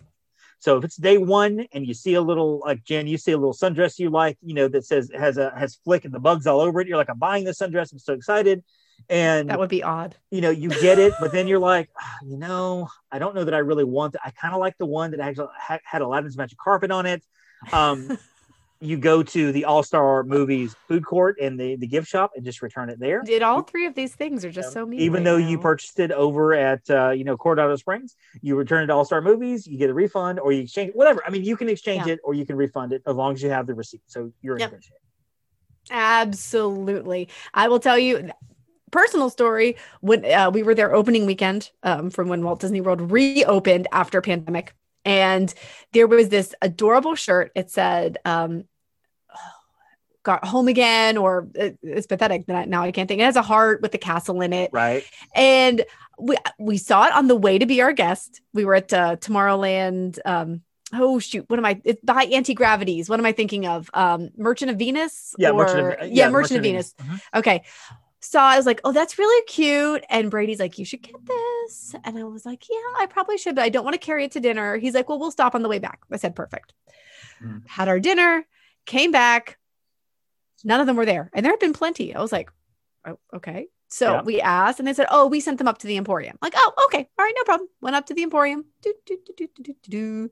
[0.59, 3.37] So if it's day one and you see a little like Jenn, you see a
[3.37, 6.45] little sundress you like, you know, that says has a has Flik and the bugs
[6.47, 6.87] all over it.
[6.87, 7.91] You're like, I'm buying this sundress.
[7.93, 8.63] I'm so excited,
[9.09, 10.15] and that would be odd.
[10.31, 13.45] you know, you get it, but then you're like, "Ah, you know, I don't know
[13.45, 14.21] that I really want it.
[14.23, 17.23] I kind of like the one that actually ha- had Aladdin's magic carpet on it.
[17.71, 18.17] Um,
[18.81, 22.45] you go to the All Star Movies food court and the the gift shop and
[22.45, 23.21] just return it there.
[23.23, 24.99] Did all three of these things are just so mean.
[24.99, 28.83] Even right though you purchased it over at uh, you know Coronado Springs, you return
[28.83, 31.21] it to All Star Movies, you get a refund, or you exchange whatever.
[31.25, 32.13] I mean, you can exchange Yeah.
[32.13, 34.01] it or you can refund it as long as you have the receipt.
[34.07, 34.71] So you're in Yep.
[34.71, 34.97] good shape.
[35.91, 37.29] Absolutely.
[37.53, 38.31] I will tell you
[38.91, 43.11] personal story when uh, we were there opening weekend um, from when Walt Disney World
[43.11, 44.73] reopened after pandemic
[45.09, 45.53] and
[45.93, 48.63] there was this adorable shirt it said um
[50.23, 51.47] got home again or
[51.81, 54.53] it's pathetic that now I can't think it has a heart with the castle in
[54.53, 55.03] it Right?
[55.33, 55.83] and
[56.19, 58.41] we we saw it on the way to be our guest.
[58.53, 60.19] We were at uh, Tomorrowland.
[60.25, 60.61] Um,
[60.93, 61.79] oh shoot, what am I?
[61.85, 63.07] It's by Anti Gravities.
[63.07, 63.89] What am I thinking of?
[63.93, 65.33] Um, Merchant of Venus.
[65.37, 66.93] Yeah, or, Merchant of, yeah, Merchant, of Venus.
[66.99, 67.21] Mhm.
[67.35, 67.63] Okay.
[68.21, 70.03] So I was like, oh, that's really cute.
[70.09, 71.95] And Brady's like, you should get this.
[72.03, 74.31] And I was like, yeah, I probably should, but I don't want to carry it
[74.33, 74.77] to dinner.
[74.77, 75.99] He's like, well, we'll stop on the way back.
[76.11, 76.73] I said, perfect.
[77.41, 77.65] Mhm.
[77.67, 78.45] Had our dinner,
[78.85, 79.57] came back.
[80.65, 81.29] None of them were there.
[81.33, 82.13] And there had been plenty.
[82.13, 82.51] I was like,
[83.07, 83.67] oh, okay.
[83.87, 84.21] So Yeah.
[84.23, 86.37] we asked, and they said, oh, we sent them up to the Emporium.
[86.41, 87.09] Like, oh, okay.
[87.17, 87.69] All right, no problem.
[87.81, 88.65] Went up to the Emporium.
[88.81, 90.31] Do, do, do, do, do, do, do.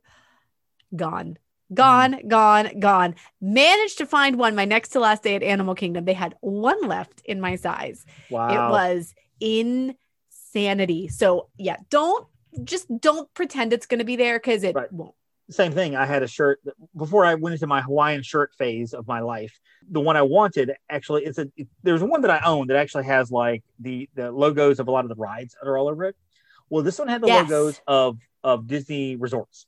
[0.95, 1.37] Gone.
[1.73, 2.27] Gone, mm-hmm.
[2.27, 3.15] gone, gone.
[3.41, 6.05] Managed to find one my next to last day at Animal Kingdom.
[6.05, 8.05] They had one left in my size.
[8.29, 8.49] Wow.
[8.49, 11.07] It was insanity.
[11.09, 12.25] So yeah, don't
[12.63, 14.91] just don't pretend it's going to be there because it Right.
[14.91, 15.13] won't.
[15.49, 15.95] same thing.
[15.95, 19.21] I had a shirt that- before I went into my Hawaiian shirt phase of my
[19.21, 19.57] life.
[19.89, 23.05] The one I wanted actually it's a it- there's one that I own that actually
[23.05, 26.03] has like the the logos of a lot of the rides that are all over
[26.05, 26.15] it.
[26.69, 27.49] Well, this one had the Yes.
[27.49, 29.67] logos of of Disney resorts.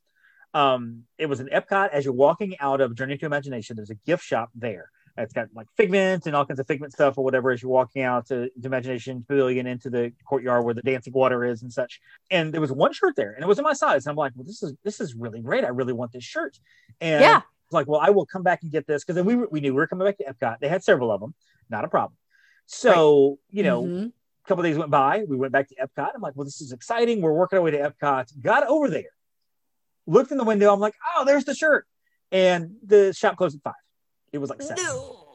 [0.54, 3.76] Um, it was an Epcot as you're walking out of Journey to Imagination.
[3.76, 4.90] There's a gift shop there.
[5.18, 8.04] It's got like figments and all kinds of figment stuff or whatever as you're walking
[8.04, 12.00] out to, to Imagination Pavilion into the courtyard where the dancing water is and such.
[12.32, 14.06] And there was one shirt there, and it was in my size.
[14.06, 15.66] And I'm like, well, this is this is really great.
[15.66, 16.58] I really want this shirt.
[17.02, 17.38] And Yeah.
[17.66, 19.74] it's like, well, I will come back and get this because then we we knew
[19.74, 20.60] we were coming back to Epcot.
[20.62, 21.34] They had several of them,
[21.70, 22.16] not a problem.
[22.66, 24.08] So you know, Mhm.
[24.46, 25.24] a couple days went by.
[25.28, 26.12] We went back to Epcot.
[26.16, 27.22] I'm like, well, this is exciting.
[27.22, 28.40] We're working our way to Epcot.
[28.42, 29.12] Got over there,
[30.10, 30.74] looked in the window.
[30.74, 31.86] I'm like, oh, there's the shirt.
[32.32, 33.74] And the shop closed at five.
[34.32, 34.84] It was like seven.
[34.84, 35.26] No.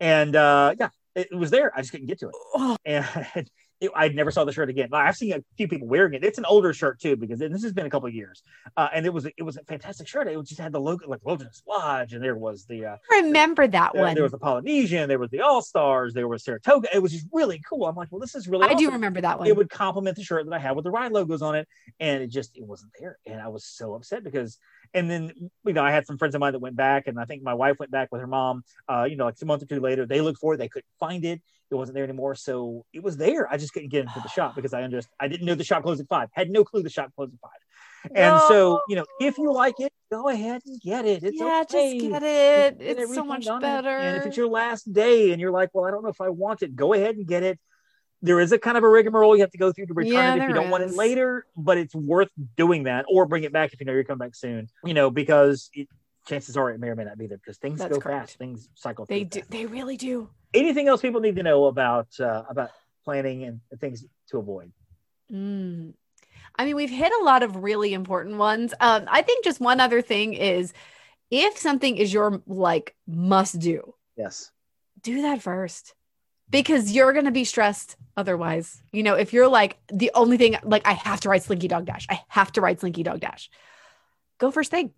[0.00, 1.72] And uh, yeah, it, was there.
[1.74, 2.34] I just couldn't get to it.
[2.54, 3.06] Oh, And
[3.80, 4.88] it, I never saw the shirt again.
[4.92, 6.24] I've seen a few people wearing it.
[6.24, 8.42] It's an older shirt too, because this has been a couple of years.
[8.76, 10.28] Uh, and it was it was a fantastic shirt.
[10.28, 13.90] It just had the logo like Wilderness Lodge, and there was the uh, remember that
[13.94, 14.14] uh, one.
[14.14, 16.88] there was the Polynesian, there was the All Stars, there was Saratoga.
[16.94, 17.86] It was just really cool.
[17.86, 18.66] I'm like, well, this is really.
[18.66, 19.48] I do remember that one.
[19.48, 21.68] it would complement the shirt that I had with the ride logos on it,
[22.00, 24.58] and it just it wasn't there, and I was so upset because.
[24.92, 25.32] And then
[25.64, 27.54] you know I had some friends of mine that went back, and I think my
[27.54, 28.62] wife went back with her mom.
[28.88, 30.86] Uh, you know, like a month or two later, they looked for it, they couldn't
[31.00, 32.34] find it, it wasn't there anymore.
[32.34, 33.50] So it was there.
[33.50, 35.82] I just couldn't get into the shop because I just I didn't know the shop
[35.82, 36.28] closed at five.
[36.32, 38.12] Had no clue the shop closed at five.
[38.14, 41.24] And so you know, if you like it, go ahead and get it.
[41.24, 41.98] It's yeah, okay.
[41.98, 42.78] just get it.
[42.78, 43.62] Get It's so much on it.
[43.62, 43.88] better.
[43.88, 46.28] And if it's your last day and you're like, well, I don't know if I
[46.28, 47.58] want it, go ahead and get it.
[48.22, 50.34] There is a kind of a rigmarole you have to go through to return Yeah,
[50.34, 53.52] it if you don't want it later, but it's worth doing that or bring it
[53.52, 55.88] back if you know you're coming back soon, you know, because it,
[56.26, 58.28] chances are it may or may not be there because things That's go correct.
[58.28, 59.04] fast, things cycle.
[59.06, 59.40] they do.
[59.40, 59.50] fast.
[59.50, 60.28] They really do.
[60.52, 62.70] Anything else people need to know about uh, about
[63.04, 64.72] planning and things to avoid?
[65.32, 65.94] Mm.
[66.56, 68.72] I mean, we've hit a lot of really important ones.
[68.80, 70.72] Um, I think just one other thing is
[71.30, 74.52] if something is your like must do, Yes.
[75.02, 75.94] do that first
[76.50, 78.80] because you're going to be stressed otherwise.
[78.92, 81.86] You know, if you're like the only thing, like, I have to write Slinky Dog
[81.86, 83.50] Dash, I have to write Slinky Dog Dash,
[84.38, 84.92] go first thing.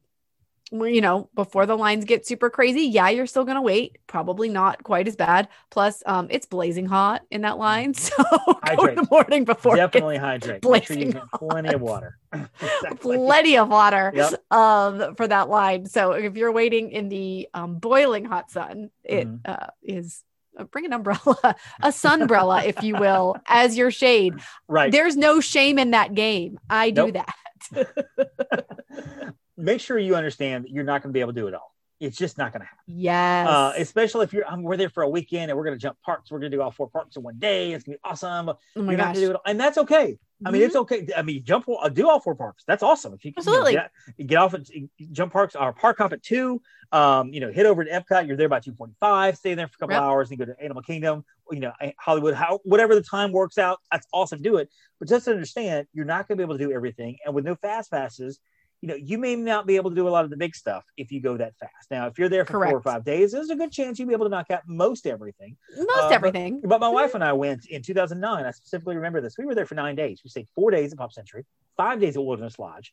[0.73, 3.99] Well, You know, before the lines get super crazy, yeah, you're still gonna wait.
[4.09, 5.49] Probably not quite as bad.
[5.71, 10.17] Plus, um, it's blazing hot in that line, so go in the morning before Definitely
[10.17, 10.65] hydrate.
[10.69, 12.19] Make sure you plenty of water.
[12.61, 13.17] exactly.
[13.17, 14.35] plenty of water Yep.
[14.51, 19.27] um for that line so if you're waiting in the um boiling hot sun it
[19.27, 19.41] Mhm.
[19.47, 20.23] uh, is
[20.59, 24.35] uh, bring an umbrella a sunbrella if you will as your shade
[24.69, 24.93] Right.
[24.93, 27.25] there's no shame in that game i do Nope.
[27.73, 31.55] that Make sure you understand that you're not going to be able to do it
[31.55, 31.73] all.
[31.99, 32.83] It's just not going to happen.
[32.87, 35.81] yes Uh, especially if you're, um, we're there for a weekend and we're going to
[35.81, 36.31] jump parks.
[36.31, 37.73] We're going to do all four parks in one day.
[37.73, 38.51] It's going to be awesome.
[38.51, 39.43] oh my you're gosh going do it, all.
[39.47, 40.19] and that's okay.
[40.45, 41.09] I mean, it's okay.
[41.17, 42.65] I mean, jump, uh, do all four parks.
[42.67, 43.15] That's awesome.
[43.15, 43.83] If you can you know, Absolutely.
[44.19, 44.67] get, get off at
[45.11, 46.61] jump parks or park off at two,
[46.93, 48.27] um, you know, head over to Epcot.
[48.27, 50.03] You're there by 245, stay there for a couple Yep.
[50.03, 53.79] hours and go to Animal Kingdom, you know, Hollywood, how, whatever the time works out.
[53.91, 54.43] That's awesome.
[54.43, 54.69] Do it.
[54.99, 57.17] But just understand, you're not going to be able to do everything.
[57.25, 58.39] And with no fast passes,
[58.83, 60.85] you know, you may not be able to do a lot of the big stuff
[60.97, 61.91] if you go that fast.
[61.91, 64.15] Now, if you're there for four or five days, there's a good chance you'll be
[64.15, 65.57] able to knock out most everything.
[65.77, 66.61] Most Uh, everything.
[66.63, 68.45] But my wife and I went in 2009.
[68.45, 69.37] I specifically remember this.
[69.39, 70.21] We were there for nine days.
[70.23, 71.45] We stayed four days at Pop Century,
[71.77, 72.93] five days at Wilderness Lodge.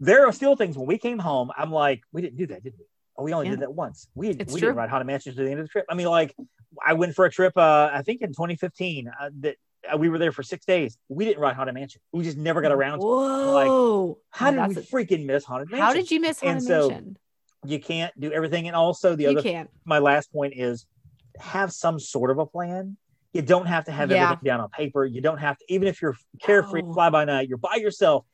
[0.00, 1.50] There are still things when we came home.
[1.56, 2.84] I'm like, we didn't do that, did we?
[3.16, 3.52] Oh, we only Yeah.
[3.52, 4.08] did that once.
[4.14, 4.68] We, It's we true.
[4.68, 5.86] didn't ride Haunted Mansions to the end of the trip.
[5.88, 6.34] I mean, like,
[6.84, 7.56] I went for a trip.
[7.56, 9.56] Uh, I think in 2015 uh, that
[9.92, 10.96] Uh, we were there for six days.
[11.08, 12.00] We didn't ride Haunted Mansion.
[12.12, 13.00] We just never got around.
[13.00, 13.08] to it.
[13.08, 14.18] Whoa.
[14.30, 15.86] How did Oh, we that's freaking miss Haunted Mansion?
[15.86, 17.18] how did you miss And Haunted so Mansion?
[17.66, 18.66] you can't do everything?
[18.66, 19.70] And also the You other can't.
[19.84, 20.86] my last point is
[21.38, 22.96] have some sort of a plan.
[23.32, 24.24] You don't have to have Yeah.
[24.24, 25.04] everything down on paper.
[25.04, 26.92] You don't have to, even if you're carefree, No.
[26.94, 28.24] fly by night, you're by yourself,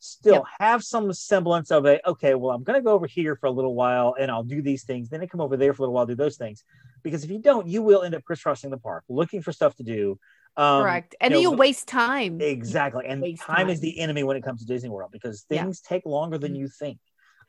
[0.00, 0.44] still Yep.
[0.58, 3.50] have some semblance of a, okay, well, I'm going to go over here for a
[3.50, 5.08] little while and I'll do these things.
[5.08, 6.64] Then I come over there for a little while, do those things.
[7.04, 9.84] Because if you don't, you will end up crisscrossing the park, looking for stuff to
[9.84, 10.18] do.
[10.58, 11.14] Um, Correct.
[11.20, 12.40] And you then you'll waste time.
[12.40, 13.06] Exactly.
[13.06, 15.62] And Waste time, is the enemy when it comes to Disney World because Yeah.
[15.62, 16.98] things take longer than you think.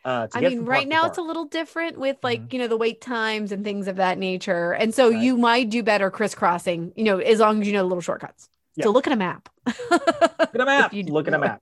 [0.06, 2.54] Uh, to I mean, right now it's a little different with like, Mhm.
[2.54, 4.74] you know, the wait times and things of that nature.
[4.74, 5.20] And so Right.
[5.20, 8.48] you might do better crisscrossing, you know, as long as you know the little shortcuts.
[8.76, 8.86] Yeah.
[8.86, 9.50] So look at a map.
[9.66, 10.94] Look at a map.
[10.94, 11.62] you Look at a map.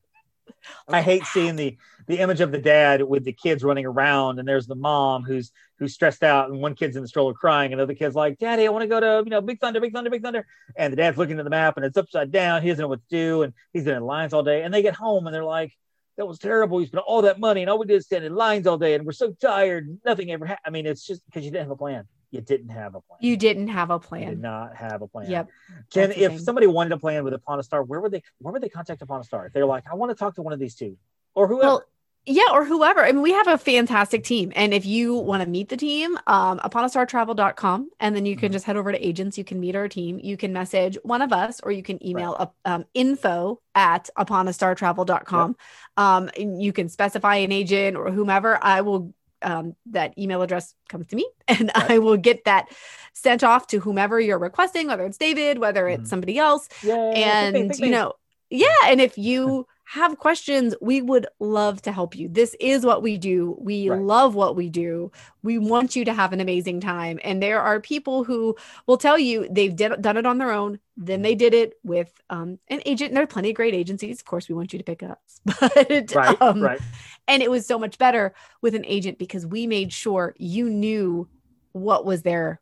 [0.87, 1.77] I hate seeing the
[2.07, 5.51] the image of the dad with the kids running around, and there's the mom who's
[5.77, 8.39] who's stressed out, and one kid's in the stroller crying, and the other kid's like,
[8.39, 10.45] "Daddy, I want to go to you know Big Thunder, Big Thunder, Big Thunder,"
[10.75, 12.61] and the dad's looking at the map, and it's upside down.
[12.61, 14.81] He doesn't know what to do, and he's been in lines all day, and they
[14.81, 15.73] get home, and they're like.
[16.17, 16.81] That was terrible.
[16.81, 18.95] You spent all that money, and all we did is stand in lines all day,
[18.95, 19.99] and we're so tired.
[20.03, 20.63] Nothing ever happened.
[20.65, 22.07] I mean, it's just because you didn't have a plan.
[22.31, 23.19] You didn't have a plan.
[23.21, 24.21] You didn't have a plan.
[24.23, 25.29] You did not have a plan.
[25.31, 25.49] Yep.
[25.89, 26.39] Jenn, the if thing.
[26.39, 29.01] somebody wanted to plan with Upon a Star, where would they where would they contact
[29.01, 29.45] Upon a Star?
[29.47, 30.97] If they're like, I want to talk to one of these two
[31.35, 31.67] or whoever.
[31.67, 31.83] Well,
[32.29, 33.01] yeah, or whoever.
[33.05, 34.51] I mean, we have a fantastic team.
[34.53, 38.51] And if you want to meet the team, um, uponastartravel.com, and then you can Mhm.
[38.51, 39.37] just head over to agents.
[39.37, 40.19] You can meet our team.
[40.21, 45.55] You can message one of us, or you can email up um, info at uponastartravel.com.
[45.95, 48.59] Um, you can specify an agent or whomever.
[48.61, 51.91] I will, um, that email address comes to me, and Right.
[51.91, 52.67] I will get that
[53.13, 56.07] sent off to whomever you're requesting, whether it's David, whether it's Mhm.
[56.09, 58.13] somebody else yeah, and you know
[58.49, 62.27] yeah and if you have questions we would love to help you.
[62.27, 63.55] This is what we do.
[63.57, 64.01] We Right.
[64.01, 65.13] love what we do.
[65.43, 67.21] We want you to have an amazing time.
[67.23, 70.79] And there are people who will tell you they've did, done it on their own
[70.97, 73.11] then they did it with um, an agent.
[73.11, 74.19] And there are plenty of great agencies.
[74.19, 76.81] Of course we want you to pick us but right, um, right,
[77.27, 81.29] and it was so much better with an agent because we made sure you knew
[81.71, 82.59] what was there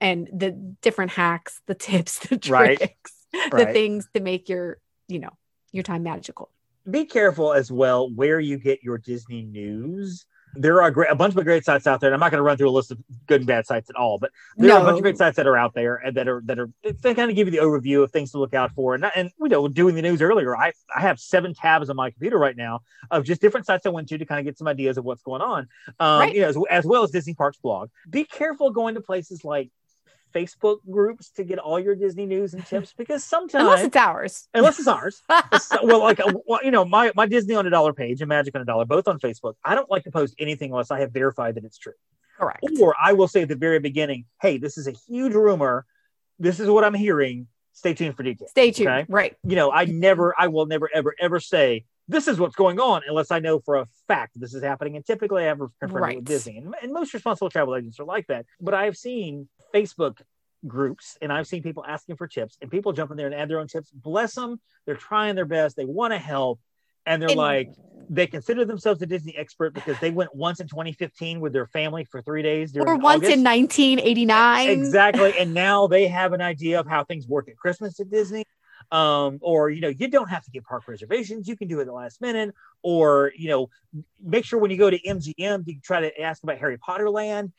[0.00, 0.52] and the
[0.82, 3.12] different hacks the tips the tricks
[3.52, 3.66] Right.
[3.66, 4.78] the things to make your
[5.10, 5.30] you know
[5.72, 6.50] your time magical
[6.90, 10.24] Be careful as well where you get your Disney news.
[10.54, 12.08] There are great, a bunch of great sites out there.
[12.08, 13.94] And I'm not going to run through a list of good and bad sites at
[13.94, 16.26] all, but there are a bunch of great sites that are out there and that
[16.26, 18.72] are that are they kind of give you the overview of things to look out
[18.72, 18.94] for.
[18.96, 22.10] And and you know, doing the news earlier, I I have seven tabs on my
[22.10, 22.80] computer right now
[23.12, 25.22] of just different sites I went to to kind of get some ideas of what's
[25.22, 25.68] going on.
[26.00, 26.34] Um, Right.
[26.34, 27.90] you know, as, as well as Disney Parks blog.
[28.08, 29.70] Be careful going to places like
[30.34, 34.48] Facebook groups to get all your Disney news and tips because sometimes unless it's ours
[34.54, 35.22] unless it's ours.
[35.30, 38.28] It's- well, like uh, well, you know, my my Disney on a dollar page and
[38.28, 39.54] Magic on a dollar, both on Facebook.
[39.64, 41.92] I don't like to post anything unless I have verified that it's true.
[42.38, 45.86] correct Or I will say at the very beginning, "Hey, this is a huge rumor.
[46.38, 47.46] This is what I'm hearing.
[47.72, 49.06] Stay tuned for details." stay tuned okay.
[49.08, 52.80] right You know, I never, I will never, ever, ever say this is what's going
[52.80, 54.96] on unless I know for a fact this is happening.
[54.96, 56.16] And typically, I have confirmed Right.
[56.16, 58.46] with Disney, and, and most responsible travel agents are like that.
[58.60, 60.20] But I've seen Facebook
[60.66, 63.48] groups and I've seen people asking for tips and people jump in there and add
[63.48, 63.90] their own tips.
[63.92, 64.60] Bless them.
[64.86, 65.76] They're trying their best.
[65.76, 66.60] They want to help.
[67.06, 67.70] And they're And- like,
[68.12, 72.04] they consider themselves a Disney expert because they went once in 2015 with their family
[72.04, 73.32] for three days or once August.
[73.32, 75.38] in 1989 Exactly.
[75.38, 78.44] And now they have an idea of how things work at Christmas at Disney.
[78.92, 81.82] Um, or you know, you don't have to get park reservations, you can do it
[81.82, 82.52] at the last minute,
[82.82, 83.70] or you know,
[84.20, 87.52] make sure when you go to MGM, you try to ask about Harry Potter land.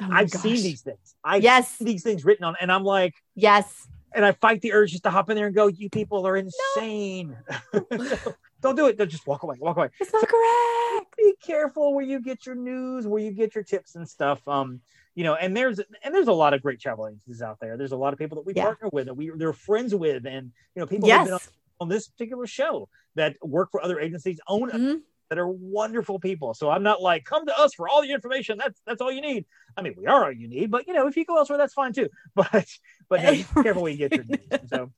[0.00, 1.14] Oh I've seen these things.
[1.24, 1.76] I've Yes.
[1.76, 5.04] seen these things written on, and I'm like, yes and I fight the urge just
[5.04, 7.36] to hop in there and go, you people are insane.
[8.62, 8.96] don't do it.
[8.96, 9.88] Don't just walk away, walk away.
[10.00, 13.96] it's not correct Be careful where you get your news, where you get your tips
[13.96, 14.46] and stuff.
[14.48, 14.80] Um,
[15.14, 17.76] you know, and there's and there's a lot of great travel agencies out there.
[17.76, 18.64] There's a lot of people that we Yeah.
[18.64, 21.40] partner with that we they're friends with, and you know, people been on,
[21.80, 25.00] on this particular show that work for other agencies, own Mhm.
[25.28, 26.54] That are wonderful people.
[26.54, 28.58] So I'm not like, come to us for all the information.
[28.58, 29.46] That's that's all you need.
[29.76, 31.74] I mean, we are all you need, but you know, if you go elsewhere, that's
[31.74, 32.08] fine too.
[32.34, 32.66] But
[33.08, 34.68] but no, careful where you get your news.
[34.68, 34.90] So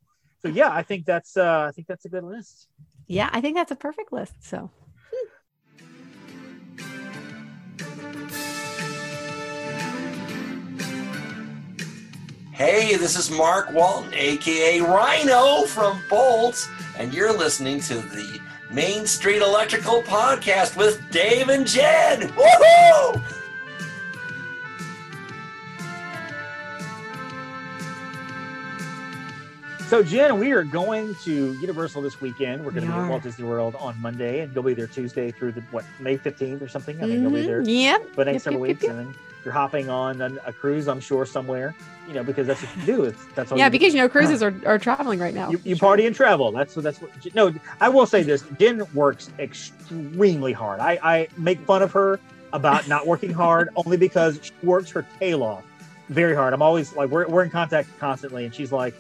[0.43, 2.68] so yeah, I think that's uh, I think that's a good list.
[3.07, 4.35] Yeah, I think that's a perfect list.
[4.41, 4.70] So
[12.61, 16.68] Hey, this is Mark Walton, aka Rhino from Bolts,
[16.99, 18.39] and you're listening to the
[18.73, 22.21] Main Street Electrical Podcast with Dave and Jenn.
[22.29, 23.23] Woohoo!
[29.89, 32.64] So Jenn, we are going to Universal this weekend.
[32.64, 33.09] We're going to We be at.
[33.11, 36.62] Walt Disney World on Monday, and you'll be there Tuesday through the what May fifteenth
[36.62, 37.03] or something.
[37.03, 37.83] I mean, you'll be there Mhm.
[37.83, 38.11] Yep.
[38.14, 39.14] for the next Yep, several yep, weeks, yep, and then
[39.45, 41.74] you're hopping on an- a cruise, I'm sure, somewhere.
[42.09, 43.05] You know, because that's what you do.
[43.05, 43.59] It's that's all.
[43.59, 43.78] Yeah, you do.
[43.78, 45.51] because you know cruises are, are traveling right now.
[45.51, 46.51] you, you party and travel.
[46.51, 46.82] That's what.
[46.82, 47.11] That's what.
[47.34, 50.80] No, I will say this: Jenn works extremely hard.
[50.80, 52.18] I, I make fun of her
[52.53, 55.64] about not working hard only because she works her tail off
[56.11, 56.53] very hard.
[56.53, 58.95] I'm always like, we're, we're in contact constantly, and she's like,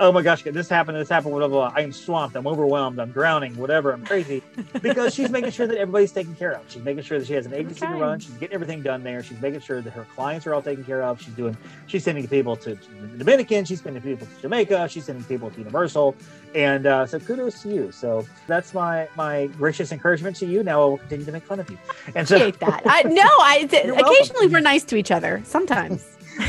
[0.00, 1.72] "Oh my gosh, this happened, this happened, blah blah blah.
[1.76, 2.34] I am swamped.
[2.34, 2.98] I'm overwhelmed.
[2.98, 3.56] I'm drowning.
[3.56, 3.92] Whatever.
[3.92, 4.42] I'm crazy."
[4.82, 6.62] Because she's making sure that everybody's taken care of.
[6.68, 8.18] She's making sure that she has an agency to run.
[8.18, 9.22] She's getting everything done there.
[9.22, 11.20] She's making sure that her clients are all taken care of.
[11.20, 11.56] She's doing.
[11.86, 13.64] She's sending people to, to the Dominican.
[13.64, 14.88] She's sending people to Jamaica.
[14.88, 16.16] She's sending people to Universal.
[16.54, 17.92] And uh, so kudos to you.
[17.92, 20.62] So that's my my gracious encouragement to you.
[20.62, 21.78] Now I will continue to make fun of you.
[22.14, 22.82] And so appreciate that.
[22.86, 24.12] I no, I You're welcome.
[24.12, 25.42] occasionally we're nice to each other.
[25.44, 26.04] Sometimes.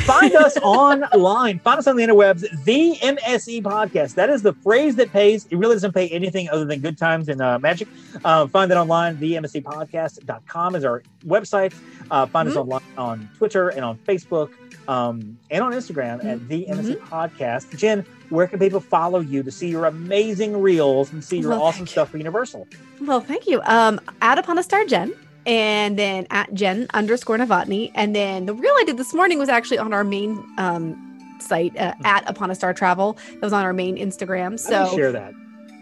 [0.05, 1.59] Find us online.
[1.59, 2.41] Find us on the interwebs.
[2.65, 4.15] The MSE podcast.
[4.15, 5.45] That is the phrase that pays.
[5.49, 7.87] It really doesn't pay anything other than good times and uh, magic.
[8.23, 9.19] Uh, find it online.
[9.19, 11.73] The MSEpodcast.com is our website.
[12.09, 14.51] Uh, find us online on Twitter and on Facebook
[14.87, 17.75] um, and on Instagram at the MSE Podcast.
[17.77, 21.63] Jenn, where can people follow you to see your amazing reels and see your Well,
[21.63, 21.87] awesome you.
[21.87, 22.67] stuff for Universal?
[23.01, 23.61] Well, thank you.
[23.65, 25.13] Um, at upon a star Jen,
[25.45, 29.49] and then at Jen underscore Novotny, and then the reel I did this morning was
[29.49, 31.07] actually on our main um
[31.39, 33.17] site uh, at upon a star travel.
[33.33, 34.53] That was on our main Instagram.
[34.53, 35.33] I So share that.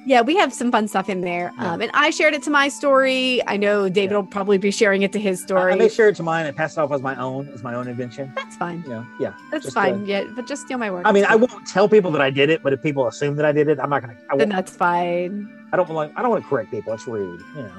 [0.05, 1.51] yeah, we have some fun stuff in there.
[1.59, 1.73] Yeah.
[1.73, 3.41] Um, and I shared it to my story.
[3.45, 4.17] I know David Yeah.
[4.19, 5.73] will probably be sharing it to his story.
[5.73, 7.73] I may share it to mine and pass it off as my own, as my
[7.75, 8.31] own invention.
[8.37, 8.83] That's fine.
[8.87, 9.33] Yeah, yeah.
[9.51, 10.03] That's fine.
[10.03, 11.01] uh, yeah, but just steal my work.
[11.05, 13.45] I mean, I won't tell people that I did it, but if people assume that
[13.45, 14.15] I did it, I'm not gonna.
[14.31, 15.53] I, Then that's fine.
[15.73, 16.13] I don't like.
[16.15, 16.93] I don't want to correct people.
[16.93, 17.71] It's rude, you know.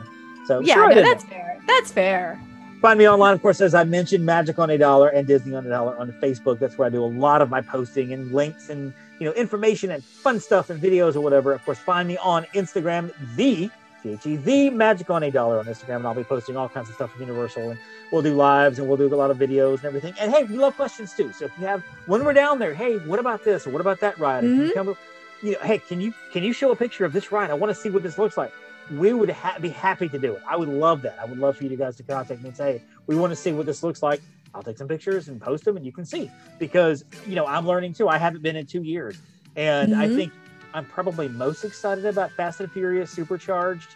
[0.50, 1.30] So Yeah, sure no, that's that.
[1.30, 1.62] fair.
[1.68, 2.40] That's fair.
[2.80, 5.64] Find me online, of course, as I mentioned, Magic on a Dollar and Disney on
[5.64, 6.58] a Dollar on Facebook.
[6.58, 9.92] That's where I do a lot of my posting and links and you know information
[9.92, 11.52] and fun stuff and videos or whatever.
[11.52, 13.70] Of course, find me on Instagram, the
[14.02, 16.96] T-H-E, the Magic on a Dollar on Instagram, and I'll be posting all kinds of
[16.96, 17.78] stuff from Universal, and
[18.10, 20.14] we'll do lives and we'll do a lot of videos and everything.
[20.18, 21.32] And hey, we love questions too.
[21.32, 24.00] So if you have when we're down there, hey, what about this or what about
[24.00, 24.42] that ride?
[24.42, 24.78] Or can you mm-hmm.
[24.78, 24.96] come,
[25.42, 27.50] you know, hey, can you can you show a picture of this ride?
[27.50, 28.52] I want to see what this looks like
[28.92, 30.42] we would ha- be happy to do it.
[30.48, 31.16] I would love that.
[31.20, 33.52] I would love for you guys to contact me and say, we want to see
[33.52, 34.20] what this looks like.
[34.54, 37.66] I'll take some pictures and post them and you can see because, you know, I'm
[37.66, 38.08] learning too.
[38.08, 39.16] I haven't been in two years.
[39.56, 40.14] And I Mhm.
[40.16, 40.32] think
[40.74, 43.88] I'm probably most excited about Fast and Furious Supercharged.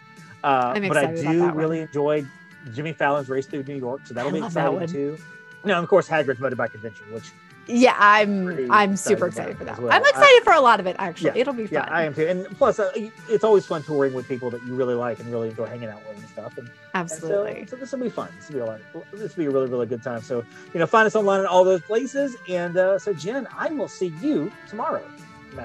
[0.43, 2.25] Uh, but I do really enjoy
[2.73, 4.01] Jimmy Fallon's race through New York.
[4.05, 5.17] So that'll I be exciting too.
[5.63, 7.31] No, of course, Hagrid's Motorbike Convention, which
[7.67, 9.79] Yeah, I'm I'm super excited for that.
[9.79, 9.91] well.
[9.91, 11.31] I'm I- excited for a lot of it actually.
[11.35, 11.73] Yeah, It'll be fun.
[11.73, 12.27] yeah, I am too.
[12.27, 12.91] And plus, uh,
[13.27, 16.05] it's always fun touring with people that you really like and really enjoy hanging out
[16.07, 16.57] with and stuff.
[16.57, 17.65] And And so- Absolutely.
[17.67, 18.29] So, this will be fun.
[18.37, 18.79] This will be a lot.
[19.13, 20.21] This will be a really, really good time.
[20.21, 22.35] So, you know, find us online in all those places.
[22.47, 25.03] And uh, so, Jenn, I will see you tomorrow.